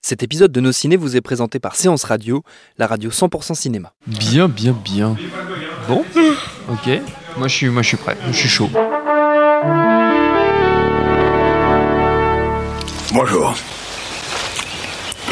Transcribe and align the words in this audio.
Cet 0.00 0.22
épisode 0.22 0.52
de 0.52 0.60
Nos 0.60 0.72
Ciné 0.72 0.96
vous 0.96 1.16
est 1.16 1.20
présenté 1.20 1.58
par 1.58 1.74
Séance 1.74 2.04
Radio, 2.04 2.42
la 2.78 2.86
radio 2.86 3.10
100% 3.10 3.54
cinéma. 3.54 3.92
Bien, 4.06 4.48
bien, 4.48 4.72
bien. 4.72 5.16
Bon, 5.88 6.04
ok. 6.70 7.00
Moi 7.36 7.48
je 7.48 7.54
suis, 7.54 7.68
moi 7.68 7.82
je 7.82 7.88
suis 7.88 7.96
prêt. 7.96 8.16
Je 8.30 8.36
suis 8.36 8.48
chaud. 8.48 8.70
Bonjour. 13.12 13.54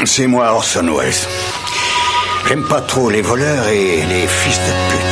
C'est 0.05 0.27
moi 0.27 0.51
Orson 0.53 0.85
Welles. 0.95 1.13
J'aime 2.47 2.67
pas 2.67 2.81
trop 2.81 3.09
les 3.09 3.21
voleurs 3.21 3.67
et 3.67 4.05
les 4.05 4.27
fils 4.27 4.57
de 4.57 4.91
pute. 4.91 5.06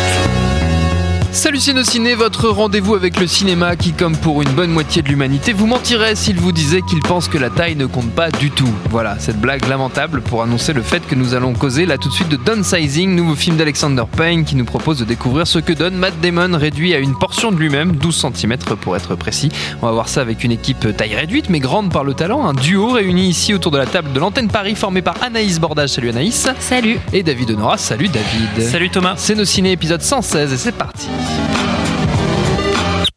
Salut 1.36 1.60
Ciné, 1.60 2.16
votre 2.16 2.48
rendez-vous 2.48 2.96
avec 2.96 3.20
le 3.20 3.28
cinéma 3.28 3.76
qui, 3.76 3.92
comme 3.92 4.16
pour 4.16 4.42
une 4.42 4.50
bonne 4.52 4.72
moitié 4.72 5.02
de 5.02 5.10
l'humanité, 5.10 5.52
vous 5.52 5.68
mentirait 5.68 6.16
s'il 6.16 6.40
vous 6.40 6.54
disait 6.54 6.82
qu'il 6.82 7.02
pense 7.02 7.28
que 7.28 7.38
la 7.38 7.50
taille 7.50 7.76
ne 7.76 7.86
compte 7.86 8.10
pas 8.10 8.32
du 8.32 8.52
tout. 8.52 8.74
Voilà, 8.90 9.20
cette 9.20 9.40
blague 9.40 9.68
lamentable 9.68 10.22
pour 10.22 10.42
annoncer 10.42 10.72
le 10.72 10.82
fait 10.82 11.06
que 11.06 11.14
nous 11.14 11.34
allons 11.34 11.54
causer 11.54 11.86
là 11.86 11.98
tout 11.98 12.08
de 12.08 12.14
suite 12.14 12.30
de 12.30 12.38
Downsizing, 12.38 13.14
nouveau 13.14 13.36
film 13.36 13.58
d'Alexander 13.58 14.06
Payne 14.16 14.46
qui 14.46 14.56
nous 14.56 14.64
propose 14.64 14.98
de 15.00 15.04
découvrir 15.04 15.46
ce 15.46 15.60
que 15.60 15.74
donne 15.74 15.96
Matt 15.96 16.20
Damon 16.22 16.58
réduit 16.58 16.96
à 16.96 17.00
une 17.00 17.18
portion 17.18 17.52
de 17.52 17.58
lui-même, 17.58 17.98
12 17.98 18.28
cm 18.34 18.56
pour 18.80 18.96
être 18.96 19.16
précis. 19.16 19.50
On 19.82 19.88
va 19.88 19.92
voir 19.92 20.08
ça 20.08 20.22
avec 20.22 20.46
une 20.46 20.54
équipe 20.54 20.96
taille 20.96 21.16
réduite 21.16 21.50
mais 21.50 21.60
grande 21.60 21.92
par 21.92 22.06
le 22.06 22.14
talent, 22.14 22.48
un 22.48 22.54
duo 22.54 22.92
réuni 22.92 23.28
ici 23.28 23.54
autour 23.54 23.72
de 23.72 23.78
la 23.78 23.86
table 23.86 24.14
de 24.14 24.20
l'antenne 24.22 24.48
Paris 24.48 24.76
formé 24.76 25.02
par 25.02 25.16
Anaïs 25.22 25.60
Bordage, 25.60 25.90
salut 25.90 26.10
Anaïs. 26.10 26.48
Salut. 26.60 26.98
Et 27.12 27.24
David 27.24 27.52
Honora, 27.52 27.78
salut 27.78 28.08
David. 28.08 28.70
Salut 28.70 28.90
Thomas. 28.90 29.16
C'est 29.18 29.36
nos 29.36 29.46
ciné 29.46 29.74
épisode 29.74 30.02
116 30.02 30.54
et 30.54 30.58
c'est 30.58 30.72
parti. 30.72 31.10
Thanks. 31.26 31.75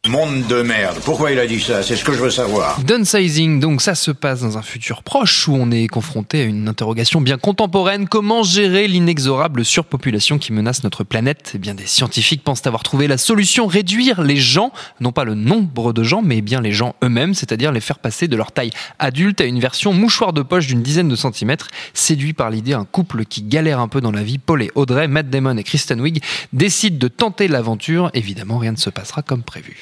Monde 0.09 0.47
de 0.47 0.63
merde. 0.63 0.97
Pourquoi 1.05 1.31
il 1.31 1.37
a 1.37 1.45
dit 1.45 1.59
ça? 1.59 1.83
C'est 1.83 1.95
ce 1.95 2.03
que 2.03 2.13
je 2.13 2.17
veux 2.17 2.31
savoir. 2.31 2.81
Downsizing, 2.81 3.59
donc 3.59 3.79
ça 3.79 3.93
se 3.93 4.09
passe 4.09 4.41
dans 4.41 4.57
un 4.57 4.63
futur 4.63 5.03
proche 5.03 5.47
où 5.47 5.53
on 5.53 5.69
est 5.69 5.85
confronté 5.85 6.41
à 6.41 6.45
une 6.45 6.67
interrogation 6.67 7.21
bien 7.21 7.37
contemporaine. 7.37 8.07
Comment 8.07 8.41
gérer 8.41 8.87
l'inexorable 8.87 9.63
surpopulation 9.63 10.39
qui 10.39 10.51
menace 10.51 10.83
notre 10.83 11.03
planète? 11.03 11.51
Eh 11.53 11.59
bien, 11.59 11.75
des 11.75 11.85
scientifiques 11.85 12.43
pensent 12.43 12.65
avoir 12.65 12.81
trouvé 12.81 13.07
la 13.07 13.19
solution, 13.19 13.67
réduire 13.67 14.23
les 14.23 14.37
gens, 14.37 14.71
non 14.99 15.11
pas 15.11 15.25
le 15.25 15.35
nombre 15.35 15.93
de 15.93 16.01
gens, 16.01 16.23
mais 16.23 16.41
bien 16.41 16.59
les 16.59 16.71
gens 16.71 16.95
eux-mêmes, 17.03 17.35
c'est-à-dire 17.35 17.71
les 17.71 17.79
faire 17.79 17.99
passer 17.99 18.27
de 18.27 18.35
leur 18.35 18.51
taille 18.51 18.71
adulte 18.97 19.41
à 19.41 19.45
une 19.45 19.59
version 19.59 19.93
mouchoir 19.93 20.33
de 20.33 20.41
poche 20.41 20.65
d'une 20.65 20.81
dizaine 20.81 21.07
de 21.07 21.15
centimètres. 21.15 21.67
Séduit 21.93 22.33
par 22.33 22.49
l'idée, 22.49 22.73
un 22.73 22.85
couple 22.85 23.25
qui 23.25 23.43
galère 23.43 23.79
un 23.79 23.87
peu 23.87 24.01
dans 24.01 24.11
la 24.11 24.23
vie, 24.23 24.39
Paul 24.39 24.63
et 24.63 24.71
Audrey, 24.73 25.07
Matt 25.07 25.29
Damon 25.29 25.57
et 25.57 25.63
Kristen 25.63 26.01
Wiig, 26.01 26.23
décident 26.51 26.97
de 26.97 27.09
tenter 27.09 27.47
l'aventure. 27.47 28.09
Évidemment, 28.15 28.57
rien 28.57 28.71
ne 28.71 28.77
se 28.77 28.89
passera 28.89 29.21
comme 29.21 29.43
prévu. 29.43 29.77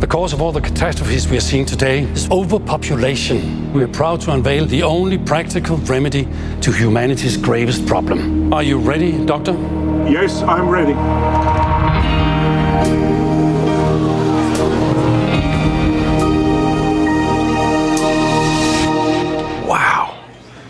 The 0.00 0.06
cause 0.06 0.32
of 0.32 0.40
all 0.40 0.50
the 0.50 0.62
catastrophes 0.62 1.28
we 1.28 1.36
are 1.36 1.42
seeing 1.42 1.66
today 1.66 2.04
is 2.04 2.26
overpopulation. 2.30 3.70
We 3.74 3.82
are 3.82 3.88
proud 3.88 4.22
to 4.22 4.32
unveil 4.32 4.64
the 4.64 4.82
only 4.82 5.18
practical 5.18 5.76
remedy 5.76 6.26
to 6.62 6.72
humanity's 6.72 7.36
gravest 7.36 7.86
problem. 7.86 8.50
Are 8.50 8.62
you 8.62 8.78
ready, 8.78 9.22
Doctor? 9.26 9.52
Yes, 10.08 10.40
I'm 10.40 10.70
ready. 10.70 10.94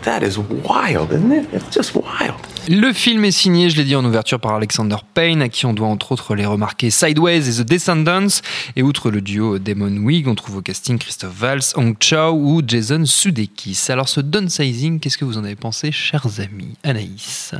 That 0.03 0.21
is 0.21 0.37
wild, 0.37 1.11
isn't 1.11 1.31
it? 1.31 1.47
It's 1.53 1.71
just 1.71 1.93
wild. 1.93 2.35
Le 2.67 2.91
film 2.93 3.23
est 3.25 3.31
signé, 3.31 3.69
je 3.69 3.77
l'ai 3.77 3.83
dit 3.83 3.95
en 3.95 4.03
ouverture, 4.03 4.39
par 4.39 4.53
Alexander 4.55 4.95
Payne, 5.13 5.41
à 5.41 5.49
qui 5.49 5.65
on 5.65 5.73
doit 5.73 5.87
entre 5.87 6.11
autres 6.11 6.35
les 6.35 6.45
remarquer 6.45 6.89
Sideways 6.89 7.49
et 7.49 7.63
The 7.63 7.67
Descendants. 7.67 8.41
Et 8.75 8.83
outre 8.83 9.11
le 9.11 9.21
duo 9.21 9.59
Damon 9.59 9.97
Wig, 9.97 10.27
on 10.27 10.35
trouve 10.35 10.57
au 10.57 10.61
casting 10.61 10.97
Christophe 10.97 11.35
Valls, 11.35 11.73
Hong 11.75 11.95
Chow 11.99 12.33
ou 12.33 12.61
Jason 12.65 13.05
Sudeikis. 13.05 13.79
Alors 13.89 14.09
ce 14.09 14.21
downsizing, 14.21 14.99
qu'est-ce 14.99 15.17
que 15.17 15.25
vous 15.25 15.37
en 15.37 15.43
avez 15.43 15.55
pensé, 15.55 15.91
chers 15.91 16.39
amis? 16.39 16.75
Anaïs? 16.83 17.53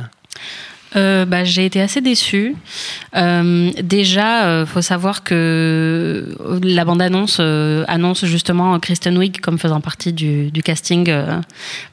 Euh, 0.95 1.25
bah, 1.25 1.43
j'ai 1.43 1.65
été 1.65 1.81
assez 1.81 2.01
déçue. 2.01 2.55
Euh, 3.15 3.71
déjà, 3.81 4.45
euh, 4.45 4.65
faut 4.65 4.81
savoir 4.81 5.23
que 5.23 6.35
la 6.63 6.85
bande-annonce 6.85 7.37
euh, 7.39 7.85
annonce 7.87 8.25
justement 8.25 8.79
Kristen 8.79 9.17
Wiig 9.17 9.39
comme 9.39 9.57
faisant 9.57 9.79
partie 9.79 10.11
du, 10.13 10.51
du 10.51 10.63
casting 10.63 11.09
euh, 11.09 11.39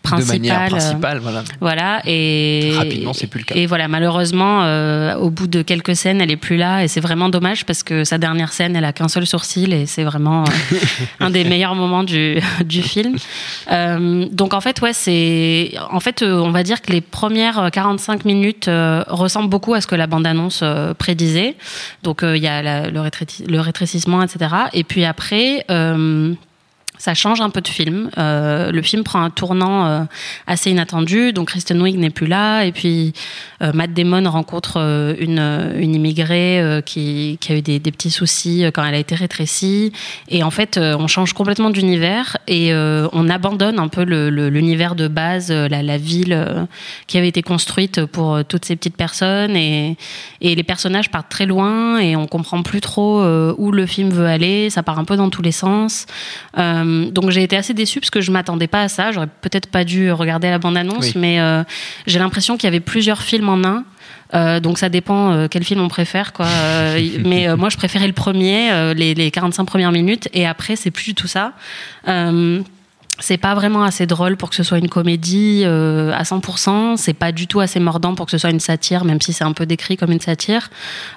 principal. 0.03 0.39
De 0.39 0.43
manière 0.43 0.63
euh, 0.63 0.67
principale, 0.67 1.19
voilà. 1.19 1.45
Voilà 1.61 2.03
et 2.07 2.73
Rapidement, 2.77 3.13
c'est 3.13 3.27
plus 3.27 3.41
le 3.41 3.45
cas. 3.45 3.55
Et 3.55 3.67
voilà, 3.67 3.89
malheureusement, 3.89 4.63
euh, 4.65 5.15
au 5.17 5.31
bout 5.31 5.47
de 5.47 5.63
quelques 5.63 5.95
scènes, 5.97 6.21
elle 6.21 6.31
est 6.31 6.37
plus 6.37 6.57
là 6.57 6.83
et 6.83 6.89
c'est 6.89 7.01
vraiment 7.01 7.29
dommage 7.29 7.65
parce 7.67 7.83
que 7.83 8.05
sa 8.05 8.19
dernière 8.19 8.53
scène, 8.53 8.75
elle 8.75 8.85
a 8.85 8.93
qu'un 8.93 9.09
seul 9.09 9.27
sourcil 9.27 9.73
et 9.73 9.87
c'est 9.87 10.05
vraiment 10.05 10.43
euh, 10.45 10.77
un 11.21 11.31
des 11.31 11.45
meilleurs 11.45 11.75
moments 11.75 12.03
du, 12.03 12.39
du 12.65 12.83
film. 12.83 13.17
Euh, 13.71 14.27
donc 14.33 14.55
en 14.55 14.61
fait, 14.61 14.81
ouais, 14.81 14.93
c'est 14.93 15.73
en 15.91 16.01
fait, 16.01 16.23
euh, 16.23 16.41
on 16.41 16.51
va 16.51 16.63
dire 16.63 16.83
que 16.83 16.93
les 16.93 17.01
premières 17.01 17.71
45 17.73 18.25
minutes 18.25 18.69
euh, 18.89 19.05
ressemblent 19.25 19.51
beaucoup 19.51 19.75
à 19.75 19.81
ce 19.81 19.87
que 19.87 19.95
la 19.97 20.07
bande-annonce 20.07 20.61
euh, 20.63 20.95
prédisait. 20.95 21.57
Donc 22.03 22.23
euh, 22.23 22.37
il 22.37 22.43
y 22.43 22.49
a 22.49 22.91
le, 22.91 23.01
rétréci- 23.01 23.47
le 23.49 23.61
rétrécissement, 23.61 24.23
etc. 24.23 24.55
Et 24.73 24.85
puis 24.85 25.05
après. 25.05 25.65
Ça 26.99 27.15
change 27.15 27.41
un 27.41 27.51
peu 27.51 27.61
de 27.61 27.69
film. 27.69 28.11
Euh, 28.19 28.73
le 28.73 28.83
film 28.83 29.05
prend 29.05 29.23
un 29.23 29.31
tournant 29.31 29.87
euh, 29.87 30.01
assez 30.47 30.71
inattendu. 30.71 31.33
Donc 31.33 31.49
Kristen 31.49 31.81
Wiig 31.81 31.97
n'est 31.97 32.11
plus 32.11 32.27
là. 32.27 32.65
Et 32.65 32.73
puis 32.73 33.13
euh, 33.63 33.73
Matt 33.73 33.93
Damon 33.93 34.29
rencontre 34.29 34.79
une, 35.19 35.39
immigrée 35.81 36.83
qui, 36.85 37.39
a 37.49 37.55
eu 37.55 37.63
des, 37.63 37.81
petits 37.81 38.11
soucis 38.11 38.65
quand 38.75 38.85
elle 38.85 38.95
a 38.95 38.99
été 38.99 39.15
rétrécie. 39.15 39.93
Et 40.29 40.43
en 40.43 40.51
fait, 40.51 40.79
on 40.79 41.07
change 41.07 41.33
complètement 41.33 41.71
d'univers 41.71 42.37
et 42.47 42.75
on 42.75 43.29
abandonne 43.29 43.79
un 43.79 43.89
peu 43.89 44.03
l'univers 44.03 44.95
de 44.95 45.09
base, 45.09 45.51
la, 45.51 45.99
ville 45.99 46.67
qui 47.07 47.17
avait 47.19 47.29
été 47.29 47.43
construite 47.43 48.05
pour 48.07 48.45
toutes 48.45 48.65
ces 48.65 48.77
petites 48.77 48.97
personnes. 48.97 49.57
Et, 49.57 49.97
les 50.41 50.63
personnages 50.65 51.11
partent 51.11 51.29
très 51.29 51.47
loin 51.47 51.99
et 51.99 52.17
on 52.17 52.27
comprend 52.27 52.63
plus 52.63 52.81
trop 52.81 53.23
où 53.57 53.71
le 53.71 53.87
film 53.87 54.11
veut 54.11 54.27
aller. 54.27 54.71
Ça 54.71 54.83
part 54.83 54.99
un 54.99 55.05
peu 55.05 55.17
dans 55.17 55.31
tous 55.31 55.43
les 55.43 55.53
sens. 55.53 56.07
Donc 57.11 57.31
j'ai 57.31 57.43
été 57.43 57.57
assez 57.57 57.75
déçue 57.75 58.01
parce 58.01 58.11
que 58.11 58.21
je 58.21 58.31
m'attendais 58.31 58.67
pas 58.67 58.83
à 58.83 58.89
ça. 58.89 59.13
J'aurais 59.13 59.29
peut-être 59.41 59.69
pas 59.69 59.85
dû 59.85 60.11
regarder 60.13 60.51
la 60.51 60.59
bande-annonce, 60.59 61.07
Oui. 61.07 61.13
mais 61.17 61.41
euh, 61.41 61.63
j'ai 62.07 62.19
l'impression 62.19 62.57
qu'il 62.57 62.65
y 62.67 62.69
avait 62.69 62.81
plusieurs 62.81 63.23
films 63.23 63.49
en 63.49 63.65
un. 63.65 63.85
Euh, 64.35 64.61
donc 64.61 64.77
ça 64.77 64.91
dépend 64.91 65.33
euh, 65.33 65.47
quel 65.51 65.65
film 65.65 65.81
on 65.81 65.89
préfère 65.89 66.33
quoi. 66.35 66.47
Euh, 66.47 67.01
mais 67.25 67.49
euh, 67.49 67.57
moi 67.57 67.71
je 67.71 67.77
préférais 67.79 68.07
le 68.07 68.13
premier, 68.13 68.71
euh, 68.73 68.93
les, 68.93 69.15
les 69.15 69.31
45 69.31 69.65
premières 69.65 69.93
minutes, 69.93 70.29
et 70.35 70.47
après 70.47 70.77
c'est 70.77 70.91
plus 70.91 71.05
du 71.07 71.15
tout 71.15 71.29
ça. 71.29 71.53
C'est 73.21 73.37
pas 73.37 73.55
vraiment 73.55 73.83
assez 73.83 74.07
drôle 74.07 74.37
pour 74.37 74.51
que 74.51 74.57
ce 74.57 74.63
soit 74.63 74.79
une 74.79 74.89
comédie 74.89 75.63
euh, 75.65 76.13
à 76.13 76.23
100%. 76.23 76.97
C'est 76.97 77.15
pas 77.15 77.33
du 77.33 77.47
tout 77.47 77.61
assez 77.61 77.81
mordant 77.81 78.15
pour 78.15 78.27
que 78.27 78.31
ce 78.33 78.39
soit 78.39 78.51
une 78.51 78.61
satire, 78.61 79.05
même 79.05 79.21
si 79.21 79.33
c'est 79.33 79.45
un 79.45 79.53
peu 79.53 79.67
décrit 79.67 79.97
comme 79.97 80.13
une 80.13 80.21
satire. 80.21 80.71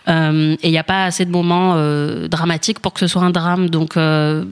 Euh, 0.07 0.55
et 0.61 0.67
il 0.67 0.71
n'y 0.71 0.77
a 0.77 0.83
pas 0.83 1.05
assez 1.05 1.25
de 1.25 1.31
moments 1.31 1.73
euh, 1.75 2.27
dramatiques 2.27 2.79
pour 2.79 2.93
que 2.93 2.99
ce 2.99 3.07
soit 3.07 3.21
un 3.21 3.29
drame. 3.29 3.69
Donc 3.69 3.97
euh, 3.97 4.45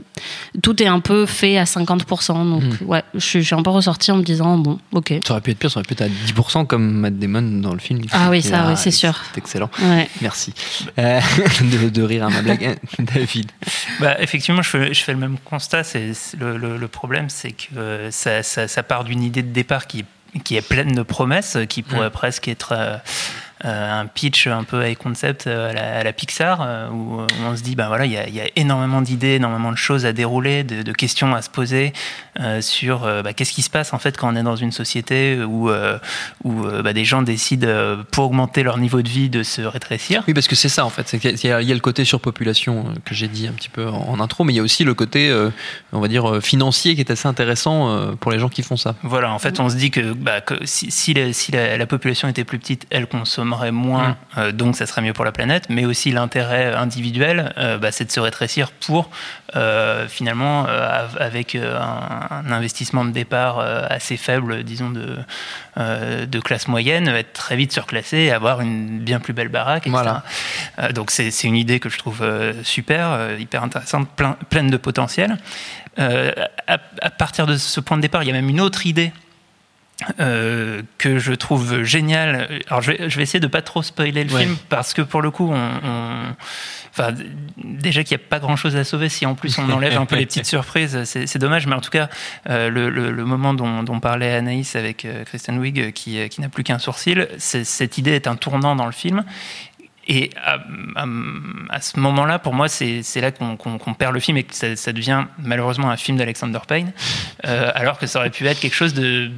tout 0.62 0.82
est 0.84 0.88
un 0.88 1.00
peu 1.00 1.26
fait 1.26 1.58
à 1.58 1.64
50%. 1.64 2.50
Donc 2.50 2.64
ouais, 2.86 3.04
je 3.16 3.20
suis, 3.42 3.56
un 3.56 3.64
peu 3.64 3.72
ressortie 3.72 4.12
en 4.12 4.18
me 4.18 4.24
disant 4.24 4.58
bon, 4.58 4.78
ok. 4.92 5.14
Ça 5.26 5.34
aurait 5.34 5.42
pu 5.42 5.52
être 5.52 5.58
pire, 5.60 5.72
ça 5.72 5.80
aurait 5.80 5.88
pu 5.88 5.94
être 5.94 6.02
à 6.02 6.08
10% 6.08 6.68
comme 6.68 6.92
Matt 6.92 7.18
Damon 7.18 7.42
dans 7.62 7.74
le 7.74 7.80
film. 7.80 8.02
Ah 8.12 8.28
oui, 8.30 8.42
ça, 8.42 8.64
Ah, 8.66 8.70
oui, 8.70 8.78
c'est 8.78 8.92
sûr. 8.92 9.14
C'est 9.34 9.40
excellent. 9.40 9.70
Ouais. 9.82 10.08
Merci. 10.22 10.54
Euh, 11.00 11.20
de, 11.62 11.90
de 11.90 12.02
rire 12.04 12.26
à 12.26 12.30
ma 12.30 12.42
blague. 12.42 12.78
David. 13.00 13.50
Bah, 14.00 14.22
effectivement, 14.22 14.62
je 14.62 14.70
fais, 14.70 14.94
je 14.94 15.04
fais 15.04 15.14
le 15.14 15.20
même 15.20 15.38
constat. 15.44 15.84
C'est 15.84 16.14
c'est 16.14 16.38
le, 16.40 16.58
le- 16.58 16.78
le 16.78 16.88
problème, 16.88 17.26
c'est 17.30 17.39
que 17.48 17.78
euh, 17.78 18.12
ça, 18.12 18.44
ça- 18.44 18.68
ça 18.68 18.84
part 18.84 19.04
d'une 19.04 19.24
idée 19.24 19.42
de 19.44 19.52
départ 19.52 19.88
qui, 19.88 20.06
qui 20.44 20.56
est 20.58 20.68
pleine 20.68 20.92
de 20.94 21.02
promesses, 21.02 21.58
qui 21.70 21.82
pourrait 21.84 22.12
presque 22.12 22.48
être 22.48 22.74
euh, 22.74 22.98
un 23.64 24.06
pitch 24.08 24.48
un 24.48 24.64
peu 24.64 24.88
high 24.88 24.98
concept 24.98 25.48
à 25.48 26.04
la, 26.04 26.14
Pixar, 26.14 26.90
où, 26.92 27.22
on 27.46 27.56
se 27.56 27.62
dit, 27.62 27.76
ben 27.76 27.88
voilà, 27.88 28.06
il 28.06 28.12
y 28.12 28.18
a, 28.18 28.48
énormément 28.56 29.02
d'idées, 29.02 29.36
énormément 29.36 29.72
de 29.72 29.78
choses 29.78 30.06
à 30.06 30.14
dérouler, 30.14 30.64
de, 30.64 30.92
questions 30.94 31.34
à 31.36 31.42
se 31.42 31.50
poser 31.50 31.94
sur 32.62 33.00
bah, 33.24 33.34
qu'est-ce 33.34 33.54
qui 33.54 33.62
se 33.62 33.70
passe 33.70 33.94
en 33.94 34.00
fait 34.00 34.18
quand 34.18 34.32
on 34.32 34.36
est 34.36 34.44
dans 34.44 34.56
une 34.56 34.72
société 34.72 35.42
où, 35.44 35.70
où 36.44 36.54
bah, 36.84 36.94
des 36.94 37.06
gens 37.06 37.22
décident, 37.22 37.98
pour 38.12 38.26
augmenter 38.26 38.64
leur 38.64 38.78
niveau 38.78 39.02
de 39.02 39.10
vie, 39.10 39.30
de 39.30 39.44
se 39.44 39.62
rétrécir. 39.62 40.24
Oui, 40.28 40.34
parce 40.34 40.48
que 40.48 40.56
c'est 40.56 40.70
ça 40.70 40.86
en 40.86 40.90
fait. 40.90 41.14
Il 41.14 41.50
y, 41.50 41.52
a 41.52 41.62
le 41.62 41.80
côté 41.80 42.06
surpopulation 42.06 42.94
que 43.06 43.14
j'ai 43.14 43.28
dit 43.28 43.48
un 43.48 43.54
petit 43.54 43.70
peu 43.70 43.88
en, 43.88 44.20
intro, 44.20 44.44
mais 44.44 44.54
il 44.54 44.58
y 44.58 44.60
a 44.60 44.64
aussi 44.64 44.84
le 44.84 44.94
côté, 44.94 45.34
on 45.92 46.00
va 46.00 46.08
dire, 46.08 46.42
financier 46.42 46.96
qui 46.96 47.02
est 47.02 47.12
assez 47.12 47.28
intéressant 47.28 48.16
pour 48.20 48.32
les 48.32 48.40
gens 48.40 48.50
qui 48.50 48.64
font 48.64 48.78
ça. 48.78 48.96
Voilà, 49.04 49.32
en 49.32 49.40
fait, 49.40 49.60
on 49.60 49.70
se 49.70 49.76
dit 49.76 49.92
que, 49.92 50.14
bah, 50.14 50.42
si, 50.64 50.92
si, 50.92 51.14
la, 51.52 51.86
population 51.86 52.28
était 52.28 52.44
plus 52.44 52.60
petite, 52.60 52.86
elle 52.90 53.08
consommerait 53.50 53.72
moins, 53.72 54.10
mm. 54.10 54.16
euh, 54.38 54.52
donc 54.52 54.76
ça 54.76 54.86
serait 54.86 55.02
mieux 55.02 55.14
pour 55.14 55.26
la 55.26 55.32
planète, 55.32 55.66
mais 55.70 55.86
aussi 55.86 56.12
l'intérêt 56.12 56.74
individuel, 56.74 57.54
euh, 57.58 57.78
bah, 57.78 57.92
c'est 57.92 58.06
de 58.06 58.12
se 58.12 58.20
rétrécir 58.20 58.72
pour, 58.72 59.10
euh, 59.56 60.08
finalement, 60.08 60.66
avec 61.20 61.56
un, 61.56 62.44
investissement 62.52 63.06
de 63.06 63.12
départ 63.12 63.60
assez 63.60 64.18
faible, 64.18 64.64
disons, 64.64 64.90
de, 64.90 65.18
de 65.78 66.40
classe 66.40 66.68
moyenne, 66.68 67.08
être 67.08 67.34
très 67.34 67.56
vite 67.56 67.72
surclassé 67.72 68.32
avoir 68.32 68.62
une 68.62 69.00
bien 69.00 69.20
plus 69.20 69.34
belle 69.34 69.48
baraque, 69.50 69.88
etc. 69.88 70.04
Voilà. 70.78 70.92
donc 70.92 71.12
c'est 71.12 71.44
une 71.44 71.56
idée 71.56 71.80
que 71.80 71.90
je 71.90 71.98
trouve 71.98 72.24
super, 72.64 73.38
hyper 73.40 73.64
intéressante, 73.64 74.08
plein, 74.16 74.38
pleine 74.50 74.70
de 74.70 74.78
potentiel. 74.78 75.38
À, 75.98 77.10
partir 77.18 77.46
de 77.48 77.58
ce 77.58 77.80
point 77.80 77.98
de 77.98 78.02
départ, 78.02 78.24
il 78.24 78.28
y 78.28 78.32
a 78.32 78.34
même 78.34 78.50
une 78.50 78.62
autre 78.62 78.86
idée 78.86 79.12
euh, 80.20 80.82
que 80.98 81.20
je 81.20 81.34
trouve 81.34 81.84
géniale. 81.84 82.62
Alors, 82.68 82.82
je 82.82 82.92
vais, 82.92 83.10
je 83.10 83.18
vais, 83.18 83.24
essayer 83.24 83.40
de 83.40 83.48
pas 83.48 83.62
trop 83.62 83.84
spoiler 83.84 84.24
le 84.24 84.30
film 84.30 84.56
parce 84.70 84.94
que 84.94 85.02
pour 85.02 85.22
le 85.22 85.30
coup, 85.30 85.52
on, 85.52 86.36
enfin, 86.92 87.14
déjà 87.58 88.04
qu'il 88.04 88.18
n'y 88.18 88.24
a 88.24 88.28
pas 88.28 88.40
grand 88.40 88.56
chose 88.56 88.76
à 88.78 88.84
sauver. 88.84 89.10
Si 89.10 89.26
en 89.26 89.36
plus 89.36 89.58
on 89.60 89.70
enlève 89.70 89.98
un 89.98 90.06
peu 90.06 90.16
les 90.16 90.26
petites 90.26 90.46
surprises, 90.46 91.04
c'est 91.04 91.38
dommage. 91.38 91.68
Mais 91.68 91.76
en 91.76 91.82
tout 91.82 91.90
cas, 91.90 92.10
euh, 92.50 92.70
le, 92.70 92.90
le, 92.90 93.26
moment 93.26 93.54
dont, 93.54 93.84
dont, 93.84 94.00
parlait 94.00 94.34
Anaïs 94.34 94.76
avec 94.76 95.06
Kristen 95.26 95.58
Wiig, 95.58 95.92
qui, 95.92 96.30
qui 96.30 96.42
n'a 96.42 96.50
plus 96.50 96.64
qu'un 96.64 96.80
sourcil, 96.80 97.28
cette 97.38 97.98
idée 97.98 98.12
est 98.12 98.28
un 98.28 98.36
tournant 98.36 98.76
dans 98.76 98.86
le 98.86 98.94
film. 98.94 99.26
Et 100.12 100.32
à, 100.44 101.82
ce 101.82 102.00
moment-là, 102.00 102.40
pour 102.40 102.56
moi, 102.56 102.68
c'est 102.68 103.22
là 103.22 103.32
qu'on 103.32 103.94
perd 103.94 104.12
le 104.12 104.20
film 104.20 104.38
et 104.38 104.44
que 104.44 104.76
ça, 104.76 104.92
devient 104.92 105.26
malheureusement 105.38 105.92
un 105.92 105.98
film 105.98 106.18
d'Alexander 106.18 106.58
Payne, 106.68 106.92
euh, 107.46 107.70
alors 107.76 108.00
que 108.00 108.08
ça 108.08 108.18
aurait 108.18 108.32
pu 108.32 108.48
être 108.48 108.60
quelque 108.60 108.74
chose 108.74 108.96
de 108.96 109.30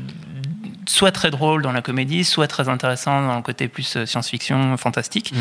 soit 0.88 1.12
très 1.12 1.32
drôle 1.32 1.62
dans 1.62 1.72
la 1.72 1.82
comédie, 1.82 2.24
soit 2.24 2.48
très 2.48 2.70
intéressant 2.70 3.26
dans 3.28 3.36
le 3.36 3.42
côté 3.42 3.68
plus 3.68 3.98
euh, 3.98 4.06
science-fiction, 4.06 4.78
fantastique. 4.78 5.34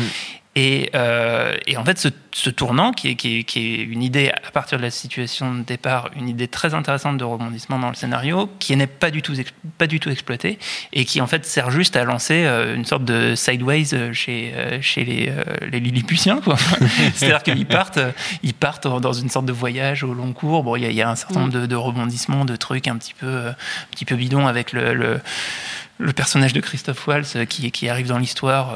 Euh, 0.57 1.55
et, 1.65 1.77
en 1.77 1.85
fait, 1.85 1.97
ce, 2.33 2.49
tournant, 2.49 2.91
qui 2.91 3.07
est, 3.09 3.83
une 3.83 4.03
idée 4.03 4.31
à 4.45 4.51
partir 4.51 4.77
de 4.77 4.83
la 4.83 4.91
situation 4.91 5.55
de 5.55 5.63
départ, 5.63 6.09
une 6.15 6.27
idée 6.27 6.47
très 6.47 6.73
intéressante 6.73 7.17
de 7.17 7.23
rebondissement 7.23 7.79
dans 7.79 7.89
le 7.89 7.95
scénario, 7.95 8.49
qui 8.59 8.75
n'est 8.75 8.87
pas 8.87 9.11
du 9.11 9.21
tout 9.21 9.33
pas 9.77 9.87
exploitée 10.11 10.59
et 10.91 11.05
qui 11.05 11.21
en 11.21 11.27
fait 11.27 11.45
sert 11.45 11.71
juste 11.71 11.95
à 11.95 12.03
lancer 12.03 12.43
euh, 12.45 12.75
une 12.75 12.85
sorte 12.85 13.05
de 13.05 13.33
sideways 13.35 13.93
euh, 13.93 14.11
chez 14.11 14.81
les, 14.97 15.33
les 15.69 15.79
Lilliputiens. 15.79 16.41
C'est-à-dire 17.15 17.43
qu'ils 17.43 17.65
partent 17.65 17.99
ils 18.43 18.53
partent 18.53 18.87
dans 18.87 19.13
une 19.13 19.29
sorte 19.29 19.45
de 19.45 19.53
voyage 19.53 20.03
au 20.03 20.13
long 20.13 20.33
cours. 20.33 20.63
Bon, 20.63 20.75
il 20.75 20.91
y, 20.91 21.01
a 21.01 21.09
un 21.09 21.15
certain 21.15 21.41
nombre 21.41 21.65
de, 21.65 21.75
rebondissements, 21.75 22.45
de 22.45 22.55
trucs 22.55 22.87
un 22.87 22.97
petit 22.97 23.13
peu 23.13 23.51
un 24.05 24.15
bidons 24.15 24.47
avec 24.47 24.73
le, 24.73 25.21
personnage 26.15 26.53
de 26.53 26.59
Christophe 26.59 27.07
Waltz 27.07 27.37
qui 27.47 27.89
arrive 27.89 28.07
dans 28.07 28.17
l'histoire 28.17 28.75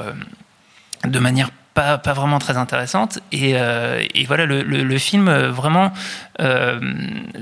de 1.03 1.19
manière 1.19 1.49
pas, 1.75 1.99
pas 1.99 2.13
vraiment 2.13 2.39
très 2.39 2.57
intéressante. 2.57 3.19
Et, 3.31 3.51
euh, 3.55 4.03
et 4.15 4.25
voilà, 4.25 4.47
le, 4.47 4.63
le, 4.63 4.97
film 4.97 5.27
euh, 5.27 5.51
vraiment 5.51 5.91
euh, 6.39 6.79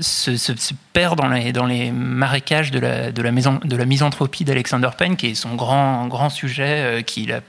se, 0.00 0.36
se, 0.36 0.52
perd 0.92 1.16
dans 1.16 1.28
les, 1.28 1.52
dans 1.52 1.66
les 1.66 1.92
marécages 1.92 2.70
de 2.72 2.80
la, 2.80 3.12
de 3.12 3.22
la, 3.22 3.30
maison, 3.30 3.60
de 3.64 3.76
la 3.76 3.86
misanthropie 3.86 4.44
d'Alexander 4.44 4.90
Payne, 4.98 5.16
qui 5.16 5.28
est 5.28 5.34
son 5.34 5.54
grand, 5.54 6.08
grand 6.08 6.30
sujet 6.30 7.04
qu'il 7.06 7.32
a, 7.32 7.40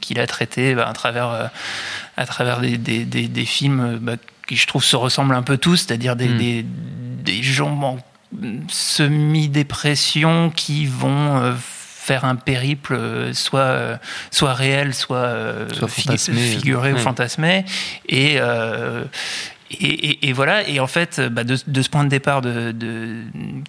qu'il 0.00 0.18
a 0.18 0.26
traité 0.26 0.74
bah, 0.74 0.88
à 0.88 0.92
travers, 0.92 1.50
à 2.16 2.26
travers 2.26 2.60
des, 2.60 2.76
des, 2.76 3.04
des, 3.04 3.44
films 3.46 3.98
bah, 4.02 4.16
qui, 4.48 4.56
je 4.56 4.66
trouve, 4.66 4.84
se 4.84 4.96
ressemblent 4.96 5.36
un 5.36 5.42
peu 5.42 5.58
tous, 5.58 5.76
c'est-à-dire 5.76 6.16
des, 6.16 6.64
mm. 6.64 6.64
des, 7.22 7.42
gens 7.42 7.80
en 7.82 7.98
semi-dépression 8.68 10.50
qui 10.50 10.86
vont 10.86 11.54
faire 12.02 12.24
un 12.24 12.34
périple 12.34 12.94
euh, 12.94 13.32
soit, 13.32 13.60
euh, 13.60 13.96
soit 14.32 14.54
réel, 14.54 14.92
soit, 14.92 15.18
euh, 15.18 15.68
figuré 15.86 16.92
ou 16.92 16.98
fantasmé. 16.98 17.64
Et, 18.08 18.38
et, 19.80 20.28
et, 20.28 20.32
voilà, 20.32 20.68
et 20.68 20.80
en 20.80 20.86
fait, 20.88 21.20
bah, 21.20 21.44
de, 21.44 21.56
ce 21.56 21.88
point 21.88 22.04
de 22.04 22.08
départ, 22.08 22.42
de, 22.42 22.74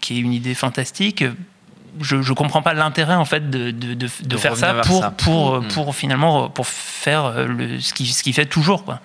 qui 0.01 0.17
est 0.17 0.19
une 0.19 0.33
idée 0.33 0.55
fantastique, 0.55 1.23
je 2.01 2.15
ne 2.15 2.33
comprends 2.33 2.63
pas 2.63 2.73
l'intérêt 2.73 3.13
en 3.13 3.25
fait 3.25 3.51
de, 3.51 3.69
de, 3.69 4.37
faire 4.37 4.57
ça 4.57 4.81
pour, 4.81 5.11
pour, 5.11 5.61
mm. 5.61 5.67
pour, 5.67 5.95
finalement 5.95 6.49
pour 6.49 6.65
faire 6.65 7.45
le, 7.45 7.79
ce 7.79 7.93
qu'il 7.93 8.07
ce 8.07 8.23
qui 8.23 8.33
fait 8.33 8.47
toujours. 8.47 8.83
Quoi. 8.83 8.99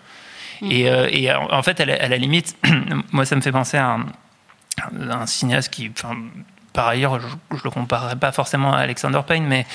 Mm. 0.63 0.71
Et, 0.71 1.25
et, 1.25 1.33
en 1.35 1.63
fait, 1.63 1.81
à 1.81 1.85
la, 1.85 2.17
limite, 2.17 2.57
moi, 3.13 3.27
ça 3.27 3.37
me 3.37 3.43
fait 3.43 3.53
penser 3.53 3.77
à 3.77 3.91
un, 3.91 4.07
un 5.11 5.27
cinéaste 5.27 5.71
qui, 5.71 5.91
enfin, 5.95 6.17
par 6.79 6.87
ailleurs, 6.87 7.19
je 7.19 7.27
ne 7.57 7.61
le 7.65 7.71
comparerai 7.71 8.15
pas 8.15 8.31
forcément 8.31 8.73
à 8.73 8.79
Alexander 8.79 9.19
Payne, 9.27 9.45
mais 9.45 9.67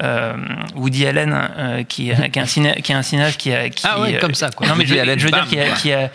euh, 0.00 0.34
Woody 0.76 1.04
Allen, 1.04 1.32
euh, 1.34 1.82
qui, 1.82 2.12
qui, 2.12 2.38
est 2.38 2.38
un 2.38 2.46
ciné, 2.46 2.80
qui 2.82 2.92
est 2.92 2.94
un 2.94 3.02
cinéaste 3.02 3.36
qui 3.36 3.52
a. 3.52 3.68
Qui, 3.68 3.84
ah 3.84 3.98
ouais, 3.98 4.16
comme 4.20 4.34
ça, 4.34 4.48
quoi. 4.50 4.68
Non, 4.68 4.76
mais 4.76 4.86
je, 4.86 4.94
Allen, 4.94 5.18
je 5.18 5.24
veux 5.24 5.32
dire, 5.32 5.48
qui 5.48 5.58
a, 5.58 5.70
qui 5.70 5.92
a, 5.92 6.08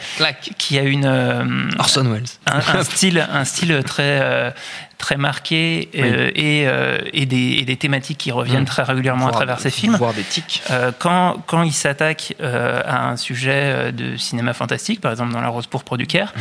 qui 0.58 0.80
a 0.80 0.84
une. 0.84 1.04
Euh, 1.06 1.70
Orson 1.78 2.06
Welles. 2.06 2.24
Un, 2.46 2.80
un, 2.80 2.84
style, 2.86 3.28
un 3.30 3.44
style 3.44 3.84
très, 3.86 4.54
très 4.98 5.18
marqué 5.18 5.90
euh, 5.96 6.32
et, 6.34 6.68
euh, 6.68 6.98
et, 7.14 7.26
des, 7.26 7.58
et, 7.60 7.66
des, 7.66 7.78
thématiques 7.78 8.18
qui 8.18 8.32
reviennent 8.32 8.64
mm. 8.64 8.66
très 8.66 8.84
régulièrement 8.84 9.28
à 9.28 9.32
travers 9.32 9.60
ces 9.60 9.70
films. 9.70 9.96
Voire 9.96 10.14
des 10.14 10.24
tics. 10.24 10.64
Euh, 10.72 10.92
quand, 10.98 11.38
quand 11.46 11.64
il 11.64 11.74
s'attaque 11.74 12.36
à 12.42 13.10
un 13.10 13.18
sujet 13.18 13.92
de 13.92 14.18
cinéma 14.18 14.54
fantastique, 14.54 15.02
par 15.02 15.12
exemple 15.12 15.34
dans 15.34 15.42
La 15.42 15.50
Rose 15.50 15.68
pourpre 15.68 15.98
du 15.98 16.08
Caire, 16.08 16.34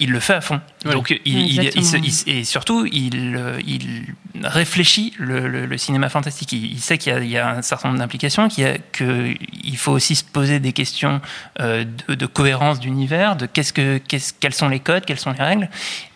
il 0.00 0.10
le 0.10 0.20
fait 0.20 0.34
à 0.34 0.40
fond. 0.40 0.60
Donc, 0.84 1.18
il, 1.24 1.52
il, 1.52 2.26
et 2.26 2.44
surtout, 2.44 2.86
il, 2.86 3.40
il 3.66 4.14
réfléchit 4.42 5.14
le, 5.18 5.48
le, 5.48 5.78
cinéma 5.78 6.08
fantastique. 6.08 6.52
Il, 6.52 6.78
sait 6.80 6.98
qu'il 6.98 7.22
y, 7.24 7.28
y, 7.28 7.38
a 7.38 7.56
un 7.56 7.62
certain 7.62 7.88
nombre 7.88 8.00
d'implications, 8.00 8.48
qu'il 8.48 9.76
faut 9.76 9.92
aussi 9.92 10.16
se 10.16 10.24
poser 10.24 10.60
des 10.60 10.72
questions 10.72 11.20
de, 11.58 11.84
de 12.14 12.26
cohérence 12.26 12.80
d'univers, 12.80 13.36
de 13.36 13.46
qu'est-ce 13.46 13.72
que, 13.72 13.98
quels 13.98 14.54
sont 14.54 14.68
les 14.68 14.80
codes, 14.80 15.04
quelles 15.04 15.18
sont 15.18 15.32
les 15.32 15.42
règles. 15.42 15.68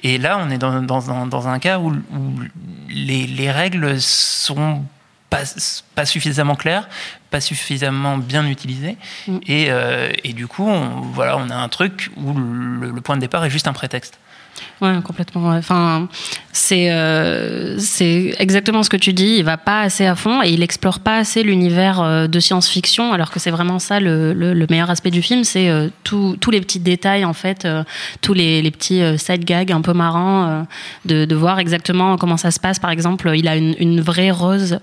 Et 0.03 0.19
là, 0.19 0.39
on 0.39 0.51
est 0.51 0.59
dans, 0.59 0.83
dans, 0.83 1.11
un, 1.11 1.27
dans 1.27 1.49
un 1.49 1.59
cas 1.59 1.79
où, 1.79 1.93
les, 2.89 3.27
les, 3.27 3.51
règles 3.51 4.01
sont 4.01 4.85
pas, 5.31 5.43
pas, 5.95 6.05
suffisamment 6.05 6.57
claires, 6.57 6.89
pas 7.31 7.41
suffisamment 7.41 8.19
bien 8.19 8.47
utilisées. 8.47 8.97
Mm. 9.27 9.39
Et, 9.47 9.67
euh, 9.71 10.13
et, 10.25 10.33
du 10.33 10.47
coup, 10.47 10.69
on, 10.69 11.01
voilà, 11.01 11.37
on 11.37 11.49
a 11.51 11.57
un 11.57 11.69
truc 11.69 12.11
où 12.17 12.35
le 12.35 13.01
point 13.01 13.17
de 13.17 13.21
départ 13.21 13.45
est 13.45 13.51
juste 13.51 13.69
un 13.69 13.73
prétexte. 13.73 14.19
Ouais, 14.81 14.95
complètement. 15.05 15.51
Enfin, 15.51 16.09
c'est 16.51 16.91
euh, 16.91 17.79
c'est 17.79 18.35
exactement 18.39 18.83
ce 18.83 18.91
que 18.91 18.97
tu 18.97 19.13
dis. 19.13 19.37
Il 19.39 19.45
va 19.45 19.57
pas 19.57 19.83
assez 19.83 20.07
à 20.07 20.17
fond 20.17 20.43
et 20.43 20.51
il 20.51 20.63
explore 20.63 20.99
pas 20.99 21.19
assez 21.19 21.45
l'univers 21.45 22.01
euh, 22.01 22.27
de 22.27 22.41
science-fiction, 22.41 23.13
alors 23.13 23.31
que 23.31 23.39
c'est 23.39 23.53
vraiment 23.53 23.79
ça 23.79 24.01
le, 24.01 24.33
le, 24.33 24.67
meilleur 24.69 24.91
aspect 24.91 25.13
du 25.13 25.23
film, 25.23 25.45
c'est 25.45 25.69
euh, 25.69 25.89
tous 26.03 26.51
les 26.51 26.61
petits 26.61 26.81
détails 26.81 27.25
en 27.25 27.33
fait, 27.33 27.67
tous 28.23 28.35
les, 28.35 28.61
les, 28.61 28.71
petits 28.73 29.03
side 29.19 29.45
gags 29.45 29.71
un 29.71 29.81
peu 29.83 29.93
marrants, 29.93 30.67
de, 31.05 31.25
de, 31.25 31.35
voir 31.37 31.59
exactement 31.61 32.17
comment 32.17 32.37
ça 32.37 32.51
se 32.51 32.59
passe. 32.59 32.79
Par 32.79 32.91
exemple, 32.91 33.31
il 33.37 33.47
a 33.47 33.57
une, 33.57 33.75
une 33.79 34.01
vraie 34.01 34.31
rose 34.31 34.81